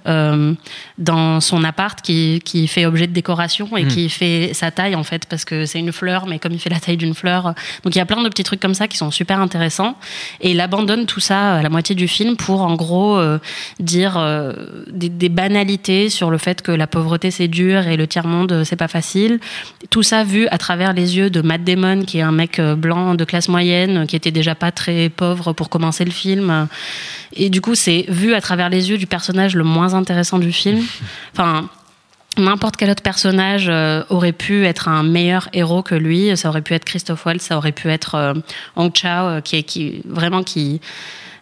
dans 0.97 1.41
son 1.41 1.63
appart 1.63 2.01
qui, 2.01 2.41
qui 2.45 2.67
fait 2.67 2.85
objet 2.85 3.07
de 3.07 3.13
décoration 3.13 3.75
et 3.75 3.83
hmm. 3.83 3.87
qui 3.87 4.09
fait 4.09 4.51
sa 4.53 4.71
taille 4.71 4.95
en 4.95 5.03
fait, 5.03 5.25
parce 5.25 5.43
que 5.43 5.65
c'est 5.65 5.79
une 5.79 5.91
fleur, 5.91 6.25
mais 6.25 6.39
comme 6.39 6.53
il 6.53 6.59
fait 6.59 6.69
la 6.69 6.79
taille 6.79 6.97
d'une 6.97 7.13
fleur, 7.13 7.53
donc 7.83 7.95
il 7.95 7.97
y 7.97 8.01
a 8.01 8.05
plein 8.05 8.23
de 8.23 8.29
petits 8.29 8.43
trucs 8.43 8.61
comme 8.61 8.73
ça 8.73 8.87
qui 8.87 8.97
sont 8.97 9.11
super 9.11 9.39
intéressants 9.39 9.58
et 10.41 10.51
il 10.51 10.61
abandonne 10.61 11.05
tout 11.05 11.19
ça 11.19 11.55
à 11.55 11.61
la 11.61 11.69
moitié 11.69 11.95
du 11.95 12.07
film 12.07 12.35
pour, 12.35 12.61
en 12.61 12.75
gros, 12.75 13.17
euh, 13.17 13.39
dire 13.79 14.17
euh, 14.17 14.53
des, 14.91 15.29
banalités 15.29 16.09
sur 16.09 16.29
le 16.31 16.37
fait 16.37 16.61
que 16.61 16.71
la 16.71 16.87
pauvreté 16.87 17.31
c'est 17.31 17.47
dur 17.47 17.87
et 17.87 17.97
le 17.97 18.07
tiers-monde 18.07 18.51
euh, 18.51 18.63
c'est 18.63 18.75
pas 18.75 18.87
facile. 18.87 19.39
Tout 19.89 20.03
ça 20.03 20.23
vu 20.23 20.47
à 20.47 20.57
travers 20.57 20.93
les 20.93 21.17
yeux 21.17 21.29
de 21.29 21.41
Matt 21.41 21.63
Damon, 21.63 22.03
qui 22.03 22.17
est 22.17 22.21
un 22.21 22.31
mec 22.31 22.59
blanc 22.59 23.15
de 23.15 23.23
classe 23.23 23.47
moyenne, 23.47 24.07
qui 24.07 24.15
était 24.15 24.31
déjà 24.31 24.55
pas 24.55 24.71
très 24.71 25.09
pauvre 25.09 25.53
pour 25.53 25.69
commencer 25.69 26.05
le 26.05 26.11
film. 26.11 26.67
Et 27.33 27.49
du 27.49 27.61
coup, 27.61 27.75
c'est 27.75 28.05
vu 28.07 28.33
à 28.33 28.41
travers 28.41 28.69
les 28.69 28.89
yeux 28.89 28.97
du 28.97 29.07
personnage 29.07 29.55
le 29.55 29.63
moins 29.63 29.93
intéressant 29.93 30.39
du 30.39 30.51
film. 30.51 30.83
Enfin, 31.33 31.69
n'importe 32.39 32.77
quel 32.77 32.89
autre 32.89 33.03
personnage 33.03 33.67
euh, 33.69 34.03
aurait 34.09 34.31
pu 34.31 34.65
être 34.65 34.87
un 34.87 35.03
meilleur 35.03 35.49
héros 35.53 35.83
que 35.83 35.95
lui. 35.95 36.35
Ça 36.37 36.49
aurait 36.49 36.61
pu 36.61 36.73
être 36.73 36.85
Christophe 36.85 37.25
Waltz, 37.25 37.43
ça 37.43 37.57
aurait 37.57 37.71
pu 37.71 37.89
être 37.89 38.15
euh, 38.15 38.33
Hong 38.75 38.93
Chao, 38.93 39.27
euh, 39.27 39.41
qui 39.41 39.57
est 39.57 39.63
qui 39.63 40.01
vraiment 40.05 40.43
qui 40.43 40.81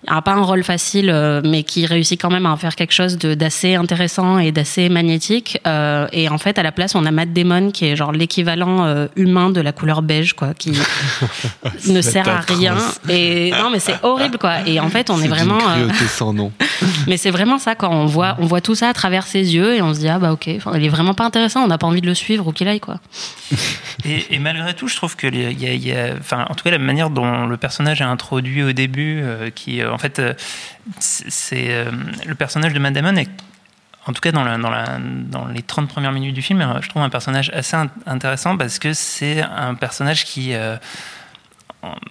a 0.05 0.21
pas 0.21 0.33
un 0.33 0.41
rôle 0.43 0.63
facile, 0.63 1.09
euh, 1.09 1.41
mais 1.43 1.63
qui 1.63 1.85
réussit 1.85 2.21
quand 2.21 2.29
même 2.29 2.45
à 2.45 2.51
en 2.51 2.57
faire 2.57 2.75
quelque 2.75 2.93
chose 2.93 3.17
d'assez 3.17 3.75
intéressant 3.75 4.37
et 4.37 4.51
d'assez 4.51 4.89
magnétique. 4.89 5.59
Euh, 5.65 6.07
et 6.11 6.29
en 6.29 6.37
fait, 6.37 6.59
à 6.59 6.63
la 6.63 6.71
place, 6.71 6.93
on 6.95 7.05
a 7.05 7.11
Matt 7.11 7.33
Damon 7.33 7.71
qui 7.71 7.85
est 7.85 7.95
genre 7.95 8.11
l'équivalent 8.11 8.85
euh, 8.85 9.07
humain 9.15 9.49
de 9.49 9.61
la 9.61 9.71
couleur 9.71 10.01
beige, 10.01 10.33
quoi, 10.33 10.53
qui 10.53 10.71
ne 11.87 12.01
sert 12.01 12.27
à 12.29 12.41
rien. 12.41 12.75
Et 13.09 13.51
non, 13.51 13.69
mais 13.71 13.79
c'est 13.79 13.95
horrible, 14.03 14.37
quoi. 14.37 14.67
Et 14.67 14.79
en 14.79 14.89
fait, 14.89 15.09
on 15.09 15.19
est, 15.21 15.27
vraiment. 15.27 15.59
euh, 15.77 15.89
sans 16.07 16.33
nom. 16.33 16.51
mais 17.07 17.17
c'est 17.17 17.31
vraiment 17.31 17.57
ça, 17.57 17.75
quand 17.75 17.91
on 17.91 18.05
voit, 18.05 18.35
on 18.39 18.45
voit 18.45 18.61
tout 18.61 18.75
ça 18.75 18.89
à 18.89 18.93
travers 18.93 19.25
ses 19.25 19.55
yeux 19.55 19.75
et 19.75 19.81
on 19.81 19.93
se 19.93 19.99
dit 19.99 20.07
ah 20.09 20.19
bah 20.19 20.31
ok, 20.31 20.47
il 20.47 20.61
est 20.83 20.89
vraiment 20.89 21.13
pas 21.13 21.25
intéressant, 21.25 21.63
on 21.63 21.67
n'a 21.67 21.77
pas 21.77 21.87
envie 21.87 22.01
de 22.01 22.07
le 22.07 22.13
suivre 22.13 22.47
ou 22.47 22.51
qu'il 22.51 22.67
aille 22.67 22.79
quoi. 22.79 22.95
Et, 24.05 24.25
et 24.35 24.39
malgré 24.39 24.73
tout, 24.73 24.87
je 24.87 24.95
trouve 24.95 25.15
que 25.15 25.27
y 25.27 25.45
a, 25.45 25.73
il 25.73 25.87
y 25.87 25.91
a- 25.91 26.13
enfin, 26.19 26.45
en 26.49 26.55
tout 26.55 26.63
cas, 26.63 26.71
la 26.71 26.77
manière 26.77 27.09
dont 27.09 27.47
le 27.47 27.57
personnage 27.57 28.01
est 28.01 28.05
introduit 28.05 28.63
au 28.63 28.71
début, 28.73 29.21
euh, 29.23 29.49
qui, 29.49 29.81
euh, 29.81 29.86
en 29.91 29.97
fait, 29.97 30.19
euh, 30.19 30.33
c'est 30.99 31.71
euh, 31.71 31.91
le 32.25 32.35
personnage 32.35 32.73
de 32.73 32.79
Matt 32.79 32.93
Damon 32.93 33.15
est 33.15 33.29
en 34.07 34.13
tout 34.13 34.21
cas 34.21 34.31
dans, 34.31 35.47
les 35.53 35.61
30 35.61 35.89
premières 35.89 36.13
minutes 36.13 36.33
du 36.33 36.41
film, 36.41 36.61
euh, 36.61 36.81
je 36.81 36.87
trouve 36.89 37.01
un 37.01 37.09
personnage 37.09 37.51
assez 37.53 37.75
in- 37.75 37.89
intéressant 38.05 38.57
parce 38.57 38.79
que 38.79 38.93
c'est 38.93 39.41
un 39.41 39.75
personnage 39.75 40.23
qui, 40.23 40.53
euh, 40.53 40.77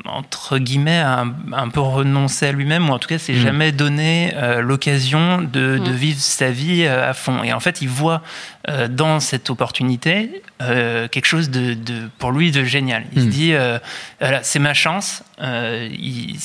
entre 0.05 0.59
guillemets, 0.59 0.99
a 1.01 1.21
un, 1.23 1.35
un 1.53 1.69
peu 1.69 1.81
renoncé 1.81 2.47
à 2.47 2.53
lui-même, 2.53 2.89
ou 2.89 2.93
en 2.93 2.99
tout 2.99 3.09
cas, 3.09 3.19
s'est 3.19 3.33
Mm. 3.35 3.43
jamais 3.43 3.73
donné 3.73 4.33
euh, 4.37 4.61
l'occasion 4.63 5.39
de, 5.43 5.79
de 5.79 5.91
Mm. 5.91 5.95
vivre 5.95 6.21
sa 6.21 6.51
vie 6.51 6.85
euh, 6.85 7.11
à 7.11 7.15
fond. 7.15 7.43
Et 7.43 7.53
en 7.53 7.61
fait, 7.61 7.83
il 7.83 7.89
voit 7.89 8.23
euh, 8.69 8.89
dans 8.89 9.21
cette 9.21 9.51
opportunité 9.51 10.43
euh, 10.63 11.07
quelque 11.09 11.27
chose 11.27 11.51
de, 11.51 11.75
de- 11.75 12.09
pour 12.19 12.33
lui 12.33 12.51
de 12.51 12.65
génial. 12.65 13.05
Il 13.13 13.23
se 13.23 13.27
Mm. 13.27 13.31
dit, 13.31 13.53
euh, 13.53 13.79
voilà, 14.21 14.43
c'est 14.43 14.59
ma 14.61 14.75
chance. 14.75 15.23
euh, 15.43 15.89
il, 15.93 16.39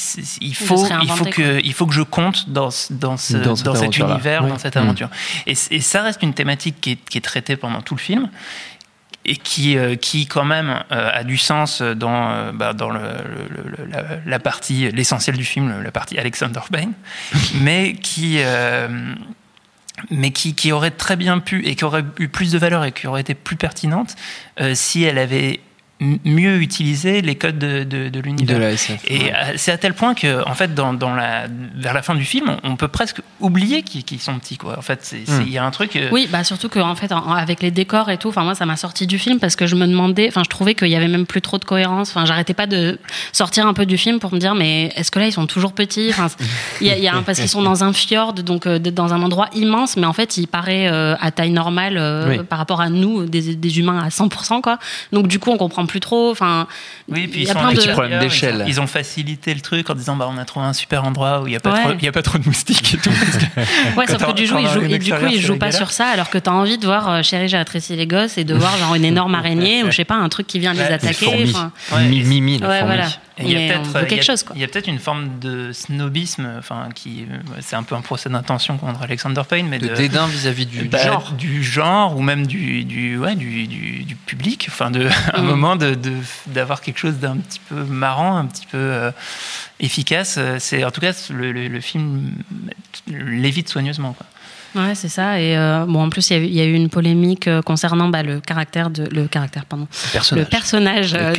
faut, 0.54 0.86
il 1.02 1.10
faut 1.10 1.24
que, 1.26 1.62
il 1.64 1.74
faut 1.74 1.86
que 1.88 1.94
je 1.94 2.02
compte 2.02 2.50
dans, 2.50 2.70
dans, 2.90 3.16
ce, 3.18 3.38
Dans 3.38 3.54
dans, 3.54 3.56
cette 3.76 3.94
cet 3.94 3.98
univers, 4.00 4.46
dans 4.46 4.58
cette 4.58 4.76
Mm. 4.76 4.80
aventure. 4.80 5.10
Et, 5.48 5.56
ça 5.56 6.02
reste 6.02 6.22
une 6.24 6.34
thématique 6.34 6.76
qui 6.82 6.92
est, 6.92 7.10
qui 7.10 7.18
est 7.18 7.22
traitée 7.22 7.56
pendant 7.56 7.82
tout 7.82 7.96
le 7.96 8.02
film 8.02 8.30
et 9.26 9.36
qui, 9.36 9.78
euh, 9.78 9.96
qui 9.96 10.26
quand 10.26 10.46
même 10.46 10.84
euh, 10.92 11.10
a 11.14 11.24
du 11.24 11.38
sens 11.38 11.82
dans, 11.82 12.32
euh, 12.32 12.52
bah, 12.52 12.74
dans 12.74 12.90
la, 12.90 14.40
partie, 14.40 14.92
l'essentiel 14.92 15.38
du 15.38 15.46
film, 15.46 15.82
la 15.84 15.92
partie 15.92 16.18
Alexander 16.18 16.62
Payne, 16.72 16.94
mais 17.62 17.94
qui, 17.94 18.40
mais 20.10 20.32
qui, 20.32 20.56
qui 20.56 20.72
aurait 20.72 20.92
très 20.92 21.16
bien 21.16 21.40
pu 21.40 21.66
et 21.66 21.76
qui 21.76 21.86
aurait 21.86 22.06
eu 22.20 22.28
plus 22.28 22.52
de 22.52 22.58
valeur 22.58 22.84
et 22.84 22.92
qui 22.92 23.08
aurait 23.08 23.22
été 23.22 23.36
plus 23.36 23.56
pertinente 23.56 24.16
si 24.74 25.04
elle 25.04 25.18
avait 25.18 25.60
mieux 26.26 26.58
utilisé 26.62 27.22
les 27.22 27.36
codes 27.36 27.60
de, 27.60 27.84
de, 27.84 28.10
de 28.10 28.20
l'univers. 28.20 28.56
De 28.58 28.62
la 28.62 28.72
SF. 28.72 29.02
Et 29.08 29.20
ouais. 29.20 29.34
euh, 29.34 29.54
c'est 29.56 29.72
à 29.72 29.78
tel 29.78 29.94
point 29.94 30.14
que, 30.16 30.44
en 30.48 30.54
fait, 30.56 30.74
dans, 30.74 30.94
dans 30.94 31.14
la, 31.14 31.44
vers 31.76 31.94
la 31.94 32.02
fin 32.02 32.16
du 32.16 32.24
film, 32.26 32.58
on 32.64 32.76
peut 32.76 32.88
presque 32.88 33.22
oublier 33.40 33.84
qu'ils 33.84 34.20
sont 34.20 34.38
petits. 34.40 34.58
Quoi. 34.58 34.78
En 34.78 34.82
fait, 34.82 35.00
c'est- 35.04 35.22
c'est- 35.26 35.44
il 35.44 35.50
Hmm. 35.50 35.54
y 35.54 35.58
a 35.60 35.64
un 35.66 35.72
truc. 35.72 35.96
euh, 35.96 36.10
Oui, 36.12 36.28
bah 36.32 36.44
surtout 36.44 36.70
que 36.70 36.80
en 36.80 36.96
fait 36.96 37.12
en- 37.12 37.32
avec 37.32 37.62
les 37.62 37.72
décors 37.72 38.10
et 38.10 38.18
tout, 38.18 38.30
enfin 38.30 38.44
moi 38.44 38.56
ça 38.56 38.66
m'a 38.66 38.76
sorti 38.78 39.06
du 39.08 39.20
film 39.20 39.40
parce 39.40 39.56
que 39.56 39.68
je 39.68 39.76
me 39.76 39.86
demandais, 39.88 40.28
enfin 40.28 40.42
je 40.44 40.50
trouvais 40.50 40.74
qu'il 40.76 40.88
y 40.90 40.96
avait 40.96 41.08
même 41.08 41.26
plus 41.26 41.42
trop 41.42 41.58
de 41.58 41.66
cohérence. 41.66 42.10
Enfin 42.10 42.26
j'arrêtais 42.26 42.54
pas 42.54 42.68
de 42.68 42.98
sortir 43.32 43.68
un 43.68 43.74
peu 43.74 43.86
du 43.86 43.98
film 43.98 44.20
pour 44.20 44.34
me 44.34 44.40
dire 44.40 44.56
mais 44.56 44.92
est-ce 44.96 45.12
que 45.12 45.20
là 45.20 45.28
ils 45.28 45.32
sont 45.32 45.46
toujours 45.48 45.74
petits? 45.74 46.08
Enfin 46.10 46.28
il 46.82 46.88
y 46.88 46.90
a, 46.92 46.98
il 46.98 47.04
y 47.04 47.08
a 47.08 47.16
un, 47.16 47.22
parce 47.24 47.40
qu'ils 47.40 47.50
sont 47.50 47.62
dans 47.62 47.84
un 47.84 47.94
fjord 47.94 48.34
donc 48.34 48.66
euh, 48.68 48.80
dans 48.80 49.14
un 49.14 49.22
endroit 49.22 49.50
immense, 49.54 49.98
mais 49.98 50.06
en 50.08 50.14
fait 50.14 50.38
il 50.38 50.48
paraît 50.48 50.88
euh, 50.88 51.16
à 51.20 51.32
taille 51.32 51.52
normale 51.52 51.98
euh, 51.98 52.30
Oui. 52.40 52.44
par 52.48 52.58
rapport 52.60 52.82
à 52.82 52.90
nous 52.90 53.26
des, 53.26 53.56
des 53.56 53.80
humains 53.80 54.00
à 54.04 54.10
100% 54.10 54.62
quoi. 54.62 54.78
Donc 55.12 55.28
du 55.28 55.38
coup 55.40 55.52
on 55.52 55.58
comprend 55.58 55.86
plus 55.92 56.00
trop. 56.00 56.32
Enfin 56.32 56.68
Oui, 57.10 57.28
puis 57.28 57.42
il 57.42 57.44
ils 57.44 57.48
y 57.48 57.50
a 57.50 57.54
sont 57.54 57.60
plein 57.60 57.68
à 57.68 57.72
de 57.72 57.76
l'extérieur, 57.76 57.98
problème 58.00 58.20
ils 58.20 58.26
ont- 58.26 58.28
d'échelle. 58.30 58.66
Ils, 58.68 58.82
ont 58.82 58.88
facilité 58.88 59.54
le 59.54 59.62
truc 59.62 59.90
en 59.90 59.94
disant 59.96 60.16
bah, 60.16 60.28
on 60.34 60.38
a 60.40 60.46
trouvé 60.46 60.66
un 60.66 60.74
super 60.74 61.04
endroit 61.04 61.42
où 61.42 61.48
il 61.48 61.52
n'y 61.52 61.56
a, 61.56 61.60
pas 61.60 61.72
Ouais. 61.74 61.82
trop- 61.84 61.94
il 62.00 62.04
y 62.04 62.08
a 62.08 62.12
pas 62.12 62.22
trop 62.22 62.38
de 62.38 62.46
moustiques 62.48 62.94
et 62.94 62.98
tout. 62.98 63.10
parce 63.12 63.38
que- 63.38 63.96
Ouais, 64.00 64.08
sauf 64.08 64.26
que 64.26 64.32
du, 64.32 64.44
et 64.44 64.48
du 64.48 64.54
coup, 64.54 64.94
extérieur, 64.94 65.30
il 65.32 65.36
c'est 65.36 65.42
joue 65.42 65.54
la 65.54 65.60
pas 65.60 65.72
sur 65.72 65.92
ça, 65.92 66.08
alors 66.08 66.30
que 66.30 66.38
t'as 66.38 66.52
envie 66.52 66.78
de 66.78 66.86
voir 66.86 67.10
euh, 67.10 67.22
Chérie, 67.24 67.48
j'ai 67.50 67.58
rétréci 67.58 67.96
les 67.96 68.08
gosses 68.08 68.38
et 68.38 68.44
de 68.44 68.54
voir 68.62 68.76
genre 68.78 68.96
une 68.96 69.06
énorme 69.06 69.36
araignée 69.36 69.84
ou 69.84 69.92
je 69.92 69.98
sais 69.98 70.06
pas, 70.06 70.16
un 70.16 70.30
truc 70.30 70.48
qui 70.48 70.60
vient 70.60 70.74
les 70.74 70.82
attaquer. 70.82 71.46
Mimi, 72.10 72.60
la 72.60 72.68
Ouais, 72.70 72.80
fourmi. 72.80 72.96
voilà. 72.96 73.08
Il 73.40 73.50
y 73.50 73.56
a 73.56 73.74
peut-être 73.80 73.96
a- 73.96 74.04
quelque 74.06 74.24
chose, 74.26 74.44
quoi. 74.44 74.56
Il 74.56 74.62
y 74.62 74.64
a 74.64 74.68
peut-être 74.68 74.88
une 74.88 75.00
forme 75.00 75.40
de 75.40 75.72
snobisme, 75.72 76.52
enfin 76.60 76.90
qui 76.94 77.26
euh, 77.30 77.38
c'est 77.62 77.76
un 77.76 77.84
peu 77.84 77.96
un 77.96 78.02
procès 78.02 78.30
d'intention 78.30 78.78
contre 78.78 79.02
Alexander 79.02 79.42
Payne, 79.48 79.68
mais 79.68 79.80
De 79.80 79.88
de, 79.88 79.96
dédain 79.96 80.28
vis-à-vis 80.28 80.66
du, 80.66 80.80
du 80.80 80.88
bah, 80.90 81.04
genre. 81.04 81.32
du 81.32 81.64
genre 81.64 82.18
ou 82.18 82.22
même 82.22 82.46
du 82.46 82.84
du 82.84 83.18
ouais, 83.18 83.36
du, 83.36 83.68
du, 83.68 84.04
du 84.04 84.16
public, 84.16 84.68
enfin 84.70 84.92
de 84.92 85.08
un 85.34 85.42
Mm. 85.42 85.46
moment 85.46 85.76
de 85.76 85.98
d'avoir 86.48 86.82
quelque 86.82 87.00
chose 87.00 87.16
d'un 87.20 87.38
petit 87.38 87.60
peu 87.70 87.84
marrant, 87.84 88.36
un 88.38 88.46
petit 88.46 88.66
peu 88.68 88.78
euh, 88.78 89.12
efficace. 89.80 90.36
Euh, 90.38 90.58
C'est 90.60 90.84
en 90.84 90.92
tout 90.92 91.02
cas 91.02 91.14
le, 91.32 91.52
le, 91.52 91.68
le 91.68 91.82
film 91.82 92.32
l'évite 93.08 93.70
soigneusement. 93.70 94.14
Quoi. 94.14 94.26
Ouais, 94.76 94.96
c'est 94.96 95.10
ça. 95.10 95.40
Et 95.42 95.58
euh, 95.58 95.86
bon, 95.88 96.04
en 96.04 96.10
plus, 96.10 96.30
il 96.30 96.34
y 96.34 96.40
a 96.40 96.40
eu- 96.42 96.46
il 96.46 96.54
y, 96.56 96.62
a 96.62 96.66
eu 96.66 96.74
une 96.74 96.90
polémique 96.90 97.48
euh, 97.48 97.62
concernant 97.62 98.08
bah, 98.10 98.24
le 98.24 98.40
caractère 98.40 98.90
de 98.90 99.04
le 99.12 99.28
caractère, 99.28 99.66
pardon, 99.66 99.88
personnage. 100.14 100.46
le 100.46 100.50
personnage 100.50 101.14
euh, 101.16 101.34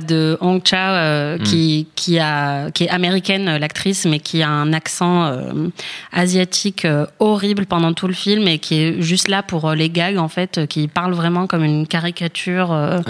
de, 0.00 0.06
de 0.06 0.38
Hong 0.40 0.62
Chao, 0.64 0.94
euh, 0.94 1.38
Mm. 1.38 1.42
qui 1.42 1.86
qui 1.94 2.18
a 2.18 2.70
qui 2.70 2.84
est 2.84 2.88
américaine 2.88 3.56
l'actrice, 3.56 4.04
mais 4.06 4.18
qui 4.20 4.42
a 4.42 4.48
un 4.48 4.72
accent 4.72 5.24
euh, 5.24 5.68
asiatique 6.12 6.86
horrible 7.18 7.66
pendant 7.66 7.92
tout 7.92 8.06
le 8.06 8.12
film 8.14 8.46
et 8.48 8.58
qui 8.58 8.74
est 8.80 9.00
juste 9.02 9.28
là 9.28 9.42
pour 9.42 9.72
les 9.72 9.90
gags 9.90 10.18
en 10.18 10.28
fait, 10.28 10.66
qui 10.68 10.88
parle 10.88 11.12
vraiment 11.14 11.46
comme 11.46 11.64
une 11.64 11.86
caricature. 11.86 12.72
Ah 12.72 13.00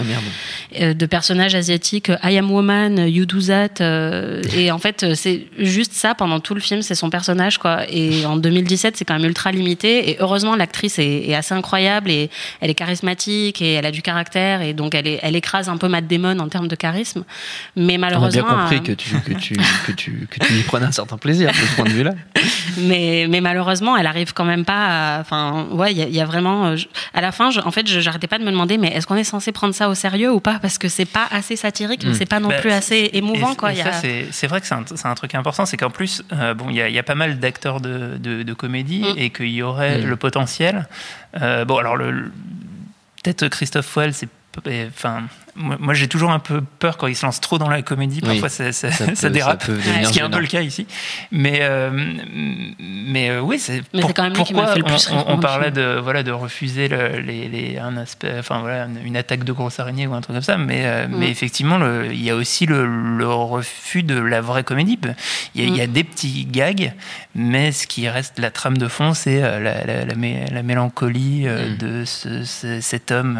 de 0.93 1.05
personnages 1.05 1.55
asiatiques 1.55 2.09
euh, 2.09 2.17
I 2.23 2.37
am 2.37 2.49
woman, 2.51 2.97
you 3.07 3.25
do 3.25 3.39
that 3.41 3.81
et 4.55 4.71
en 4.71 4.77
fait 4.77 5.13
c'est 5.15 5.47
juste 5.57 5.93
ça 5.93 6.15
pendant 6.15 6.39
tout 6.39 6.53
le 6.53 6.61
film 6.61 6.81
c'est 6.81 6.95
son 6.95 7.09
personnage 7.09 7.57
quoi 7.57 7.81
et 7.89 8.25
en 8.31 8.37
2017 8.37 8.97
c'est 8.97 9.05
quand 9.05 9.13
même 9.17 9.25
ultra 9.27 9.51
limité 9.51 10.09
et 10.09 10.17
heureusement 10.19 10.55
l'actrice 10.55 10.99
est, 10.99 11.29
est 11.29 11.35
assez 11.35 11.53
incroyable 11.53 12.09
et 12.09 12.29
elle 12.61 12.69
est 12.69 12.73
charismatique 12.75 13.61
et 13.61 13.73
elle 13.73 13.85
a 13.85 13.91
du 13.91 14.01
caractère 14.01 14.61
et 14.61 14.73
donc 14.73 14.95
elle, 14.95 15.07
est, 15.07 15.19
elle 15.21 15.35
écrase 15.35 15.69
un 15.69 15.77
peu 15.77 15.87
Matt 15.87 16.07
Damon 16.07 16.39
en 16.39 16.47
termes 16.49 16.67
de 16.67 16.75
charisme 16.75 17.23
mais 17.75 17.93
On 17.93 17.95
a 17.95 17.97
malheureusement 17.99 18.43
bien 18.43 18.55
compris 18.57 18.77
euh, 18.77 18.79
que 18.79 18.91
tu, 18.93 19.15
que, 19.21 19.33
tu, 19.33 19.53
que, 19.87 19.91
tu, 19.91 20.27
que 20.29 20.45
tu 20.45 20.53
y 20.53 20.63
prenais 20.63 20.85
un 20.85 20.91
certain 20.91 21.17
plaisir 21.17 21.49
de 21.49 21.55
ce 21.55 21.75
point 21.75 21.85
de 21.85 21.91
vue-là. 21.91 22.11
mais, 22.77 23.27
mais 23.29 23.41
malheureusement, 23.41 23.97
elle 23.97 24.07
arrive 24.07 24.33
quand 24.33 24.45
même 24.45 24.65
pas. 24.65 25.17
à- 25.17 25.19
Enfin, 25.21 25.67
ouais, 25.71 25.91
il 25.91 25.97
y, 25.97 26.01
a- 26.01 26.07
il 26.07 26.15
y 26.15 26.21
a 26.21 26.25
vraiment. 26.25 26.67
euh, 26.67 26.75
je- 26.75 26.87
à 27.13 27.21
la 27.21 27.31
fin, 27.31 27.51
je- 27.51 27.59
en 27.59 27.71
fait, 27.71 27.87
j'arrêtais 27.87 28.27
pas 28.27 28.37
de 28.39 28.43
me 28.43 28.51
demander, 28.51 28.77
mais 28.77 28.87
est-ce 28.89 29.05
qu'on 29.07 29.15
est 29.15 29.23
censé 29.23 29.51
prendre 29.51 29.73
ça 29.73 29.89
au 29.89 29.95
sérieux 29.95 30.31
ou 30.31 30.39
pas? 30.39 30.59
Parce 30.61 30.77
que 30.77 30.87
c'est 30.87 31.05
pas 31.05 31.27
assez 31.31 31.55
satirique, 31.55 32.01
mais 32.03 32.11
Mm. 32.11 32.15
c'est 32.15 32.25
pas 32.25 32.39
non 32.39 32.49
Bah, 32.49 32.55
plus 32.59 32.71
assez 32.71 33.09
émouvant, 33.13 33.53
Et- 33.53 33.55
quoi. 33.55 33.69
a- 33.69 33.91
c'est- 34.31 34.47
vrai 34.47 34.61
que 34.61 34.67
c'est 34.67 34.75
un, 35.05 35.13
truc 35.15 35.35
important, 35.35 35.65
c'est 35.65 35.77
qu'en 35.77 35.89
plus, 35.89 36.23
euh, 36.33 36.53
bon, 36.53 36.65
il 36.69 36.75
y, 36.77 36.81
a- 36.81 36.89
il 36.89 36.95
y 36.95 36.99
a 36.99 37.03
pas 37.03 37.15
mal 37.15 37.39
d'acteurs 37.39 37.81
de, 37.81 38.17
de, 38.21 38.43
de 38.43 38.53
comédie 38.53 39.03
Mm. 39.03 39.17
et 39.17 39.29
qu'il 39.31 39.49
y 39.49 39.61
aurait 39.63 39.99
Mm. 40.01 40.05
le 40.07 40.15
potentiel. 40.15 40.87
Euh, 41.41 41.65
bon, 41.65 41.77
alors 41.77 41.97
le, 41.97 42.11
le- 42.11 42.31
peut-être 43.23 43.47
Christophe 43.49 43.85
Fouel, 43.87 44.13
c'est 44.13 44.29
enfin. 44.57 45.23
Moi, 45.53 45.75
moi, 45.81 45.93
j'ai 45.93 46.07
toujours 46.07 46.31
un 46.31 46.39
peu 46.39 46.61
peur 46.79 46.95
quand 46.97 47.07
il 47.07 47.15
se 47.15 47.25
lance 47.25 47.41
trop 47.41 47.57
dans 47.57 47.67
la 47.67 47.81
comédie. 47.81 48.21
Oui. 48.23 48.29
Parfois, 48.39 48.47
ça, 48.47 48.71
ça- 48.71 48.89
Ça 48.89 49.05
ça 49.15 49.27
peut- 49.27 49.33
dérape. 49.33 49.63
ça 49.65 50.03
ce 50.05 50.11
qui 50.13 50.19
est 50.19 50.21
un 50.21 50.29
peu 50.29 50.39
le 50.39 50.47
cas 50.47 50.61
ici. 50.61 50.87
Mais, 51.33 51.59
euh, 51.61 51.89
mais 52.79 53.29
euh, 53.31 53.41
oui, 53.41 53.59
c'est 53.59 53.81
m'a 53.93 54.01
pourquoi 54.01 54.29
fait 54.67 54.77
le 54.79 54.83
plus 54.85 55.09
on, 55.27 55.39
parlait 55.39 55.71
de 55.71 55.99
voilà 56.01 56.23
de 56.23 56.31
refuser 56.31 56.87
le- 56.87 57.19
les, 57.19 57.49
les- 57.49 57.77
un 57.77 57.97
aspect, 57.97 58.33
enfin 58.39 58.59
voilà, 58.61 58.85
une- 58.85 59.05
une 59.05 59.17
attaque 59.17 59.43
de 59.43 59.51
grosse 59.51 59.77
araignée 59.81 60.07
ou 60.07 60.13
un 60.13 60.21
truc 60.21 60.35
comme 60.37 60.41
ça. 60.43 60.57
Mais, 60.57 60.83
euh, 60.85 61.07
Mm. 61.09 61.15
mais 61.17 61.29
effectivement, 61.29 61.77
le- 61.77 62.13
il 62.13 62.23
y 62.23 62.29
a 62.29 62.35
aussi 62.37 62.65
le, 62.65 62.85
le 63.17 63.27
refus 63.27 64.03
de 64.03 64.17
la 64.17 64.39
vraie 64.39 64.63
comédie. 64.63 64.97
Il 65.53 65.61
y, 65.61 65.65
a, 65.65 65.67
il 65.67 65.75
y 65.75 65.81
a 65.81 65.87
Mm. 65.87 65.91
des 65.91 66.03
petits 66.05 66.45
gags, 66.45 66.93
mais 67.35 67.73
ce 67.73 67.87
qui 67.87 68.07
reste 68.07 68.39
la 68.39 68.51
trame 68.51 68.77
de 68.77 68.87
fond, 68.87 69.13
c'est 69.13 69.41
la, 69.41 69.59
la- 69.59 70.05
la 70.05 70.15
mé- 70.15 70.49
la 70.49 70.63
mélancolie 70.63 71.45
Mm. 71.45 71.75
de 71.77 72.05
ce- 72.05 72.45
ce- 72.45 72.79
cet 72.79 73.11
homme. 73.11 73.37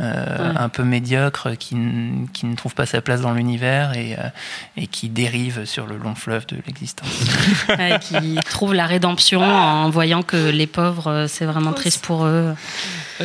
Euh, 0.00 0.52
Ouais. 0.52 0.58
un 0.58 0.68
peu 0.68 0.84
médiocre 0.84 1.56
qui, 1.58 1.76
qui 2.32 2.46
ne 2.46 2.54
trouve 2.54 2.74
pas 2.74 2.86
sa 2.86 3.00
place 3.00 3.20
dans 3.20 3.32
l'univers 3.32 3.94
et, 3.94 4.14
euh, 4.14 4.28
et 4.76 4.86
qui 4.86 5.08
dérive 5.08 5.64
sur 5.64 5.86
le 5.86 5.96
long 5.96 6.14
fleuve 6.14 6.46
de 6.46 6.56
l'existence. 6.66 7.08
ouais, 7.68 7.98
qui 8.00 8.36
trouve 8.50 8.74
la 8.74 8.86
rédemption 8.86 9.42
en 9.42 9.90
voyant 9.90 10.22
que 10.22 10.50
les 10.50 10.66
pauvres, 10.68 11.08
euh, 11.08 11.26
c'est 11.26 11.44
vraiment 11.46 11.72
triste 11.72 12.04
pour 12.04 12.24
eux. 12.26 12.54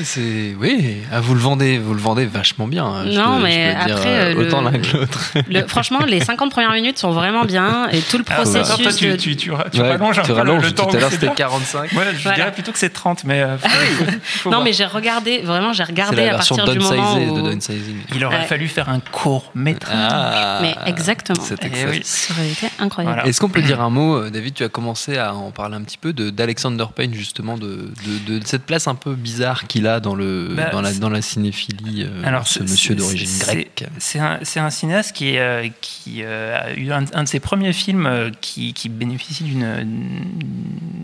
C'est 0.03 0.55
oui, 0.59 0.97
ah, 1.11 1.19
vous 1.21 1.35
le 1.35 1.39
vendez, 1.39 1.77
vous 1.77 1.93
le 1.93 1.99
vendez 1.99 2.25
vachement 2.25 2.67
bien. 2.67 2.83
hein, 2.85 3.03
Non, 3.05 3.37
peux- 3.37 3.43
mais 3.43 3.73
je 3.73 3.77
peux 3.79 3.85
dire, 3.85 3.95
après, 3.97 4.09
euh, 4.09 4.33
euh, 4.35 4.47
autant 4.47 4.61
l'un 4.61 4.71
que 4.71 4.97
l'autre. 4.97 5.19
Le- 5.49 5.67
franchement, 5.67 5.99
les 6.07 6.19
50 6.19 6.49
premières 6.51 6.71
minutes 6.73 6.97
sont 6.97 7.11
vraiment 7.11 7.45
bien 7.45 7.87
et 7.91 7.99
tout 8.01 8.17
le 8.17 8.23
Ah, 8.29 8.33
processus. 8.35 8.71
attends, 8.71 8.81
toi, 8.83 8.91
tu, 8.93 9.07
de- 9.09 9.15
tu, 9.15 9.35
tu, 9.35 9.51
ra- 9.51 9.65
tu 9.71 9.79
Ouais, 9.81 9.89
rallonges 9.91 10.17
un 10.17 10.23
peu 10.23 10.29
le- 10.29 10.33
rallonges, 10.33 10.63
le, 10.63 10.71
temps. 10.71 10.87
Tout 10.87 10.97
à 10.97 10.99
l'heure, 10.99 11.11
c'était 11.11 11.27
bien. 11.27 11.35
45. 11.35 11.91
Ouais, 11.91 12.05
je 12.17 12.23
Voilà. 12.23 12.35
dirais 12.37 12.51
plutôt 12.51 12.71
que 12.71 12.79
c'est 12.79 12.89
30, 12.89 13.23
mais 13.23 13.41
euh, 13.43 13.57
faut- 13.59 13.69
faut- 13.69 14.05
faut 14.05 14.49
Non, 14.49 14.55
voir. 14.57 14.63
mais 14.63 14.73
j'ai 14.73 14.85
regardé, 14.85 15.41
vraiment, 15.41 15.73
j'ai 15.73 15.83
regardé 15.83 16.25
la 16.25 16.33
à 16.33 16.35
partir 16.37 16.67
du 16.67 16.79
moment 16.79 17.15
où... 17.17 17.35
de 17.35 17.41
downsizing. 17.41 17.97
il 18.15 18.25
aurait 18.25 18.37
Ouais. 18.39 18.45
fallu 18.45 18.67
faire 18.67 18.89
un 18.89 18.99
court 18.99 19.51
métrage. 19.53 19.95
Ah, 20.11 20.59
Mais 20.61 20.75
exactement. 20.87 21.39
C'est 21.43 21.59
Eh 21.61 21.67
excellent. 21.67 21.91
oui. 21.91 22.01
Ça 22.03 22.33
aurait 22.33 22.49
été 22.49 22.67
incroyable. 22.79 23.15
Voilà. 23.15 23.29
Est-ce 23.29 23.39
qu'on 23.39 23.49
peut 23.49 23.61
dire 23.61 23.79
un 23.79 23.89
mot, 23.91 24.15
euh, 24.15 24.29
David 24.31 24.55
Tu 24.55 24.63
as 24.63 24.69
commencé 24.69 25.17
à 25.19 25.35
en 25.35 25.51
parler 25.51 25.75
un 25.75 25.81
petit 25.83 25.97
peu 25.99 26.13
de 26.13 26.29
d'Alexander 26.31 26.85
Payne 26.95 27.13
justement, 27.13 27.57
de, 27.57 27.91
de, 28.27 28.39
de 28.39 28.45
cette 28.45 28.63
place 28.65 28.87
un 28.87 28.95
peu 28.95 29.13
bizarre 29.13 29.67
qu'il 29.67 29.82
qu'il 29.83 29.87
a 29.89 29.99
dans, 29.99 30.15
le, 30.15 30.53
Bah, 30.55 30.69
dans, 30.71 30.81
la, 30.81 30.91
dans 30.93 31.09
la 31.09 31.21
cinéphilie, 31.21 32.03
euh, 32.03 32.21
Alors, 32.25 32.47
ce 32.47 32.61
monsieur 32.63 32.95
d'origine 32.95 33.27
c'est- 33.27 33.45
grecque 33.53 33.83
C'est 33.99 34.19
un, 34.19 34.39
c'est 34.43 34.59
un 34.59 34.69
cinéaste 34.69 35.13
qui, 35.15 35.37
euh, 35.37 35.67
qui 35.81 36.21
euh, 36.23 36.57
a 36.57 36.73
eu 36.73 36.91
un, 36.91 37.03
un 37.13 37.23
de 37.23 37.27
ses 37.27 37.39
premiers 37.39 37.73
films 37.73 38.31
qui, 38.41 38.73
qui 38.73 38.87
bénéficie 38.89 39.43
d'une, 39.43 39.65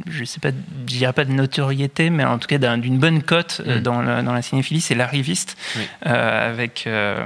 je 0.10 0.24
sais 0.24 0.40
pas, 0.40 0.50
je 0.88 0.96
dirais 0.96 1.14
pas 1.14 1.26
de 1.26 1.32
notoriété, 1.34 2.10
mais 2.10 2.24
en 2.24 2.38
tout 2.40 2.48
cas 2.48 2.58
d'un- 2.58 2.78
d'une 2.78 2.98
bonne 3.00 3.22
cote 3.22 3.62
Mm. 3.66 3.80
dans, 3.82 4.02
le- 4.02 4.24
dans 4.24 4.34
la 4.34 4.42
cinéphilie, 4.42 4.82
c'est 4.82 4.96
L'arriviste, 4.96 5.56
Oui. 5.78 5.84
euh, 6.08 6.52
avec, 6.52 6.84
euh, 6.88 7.24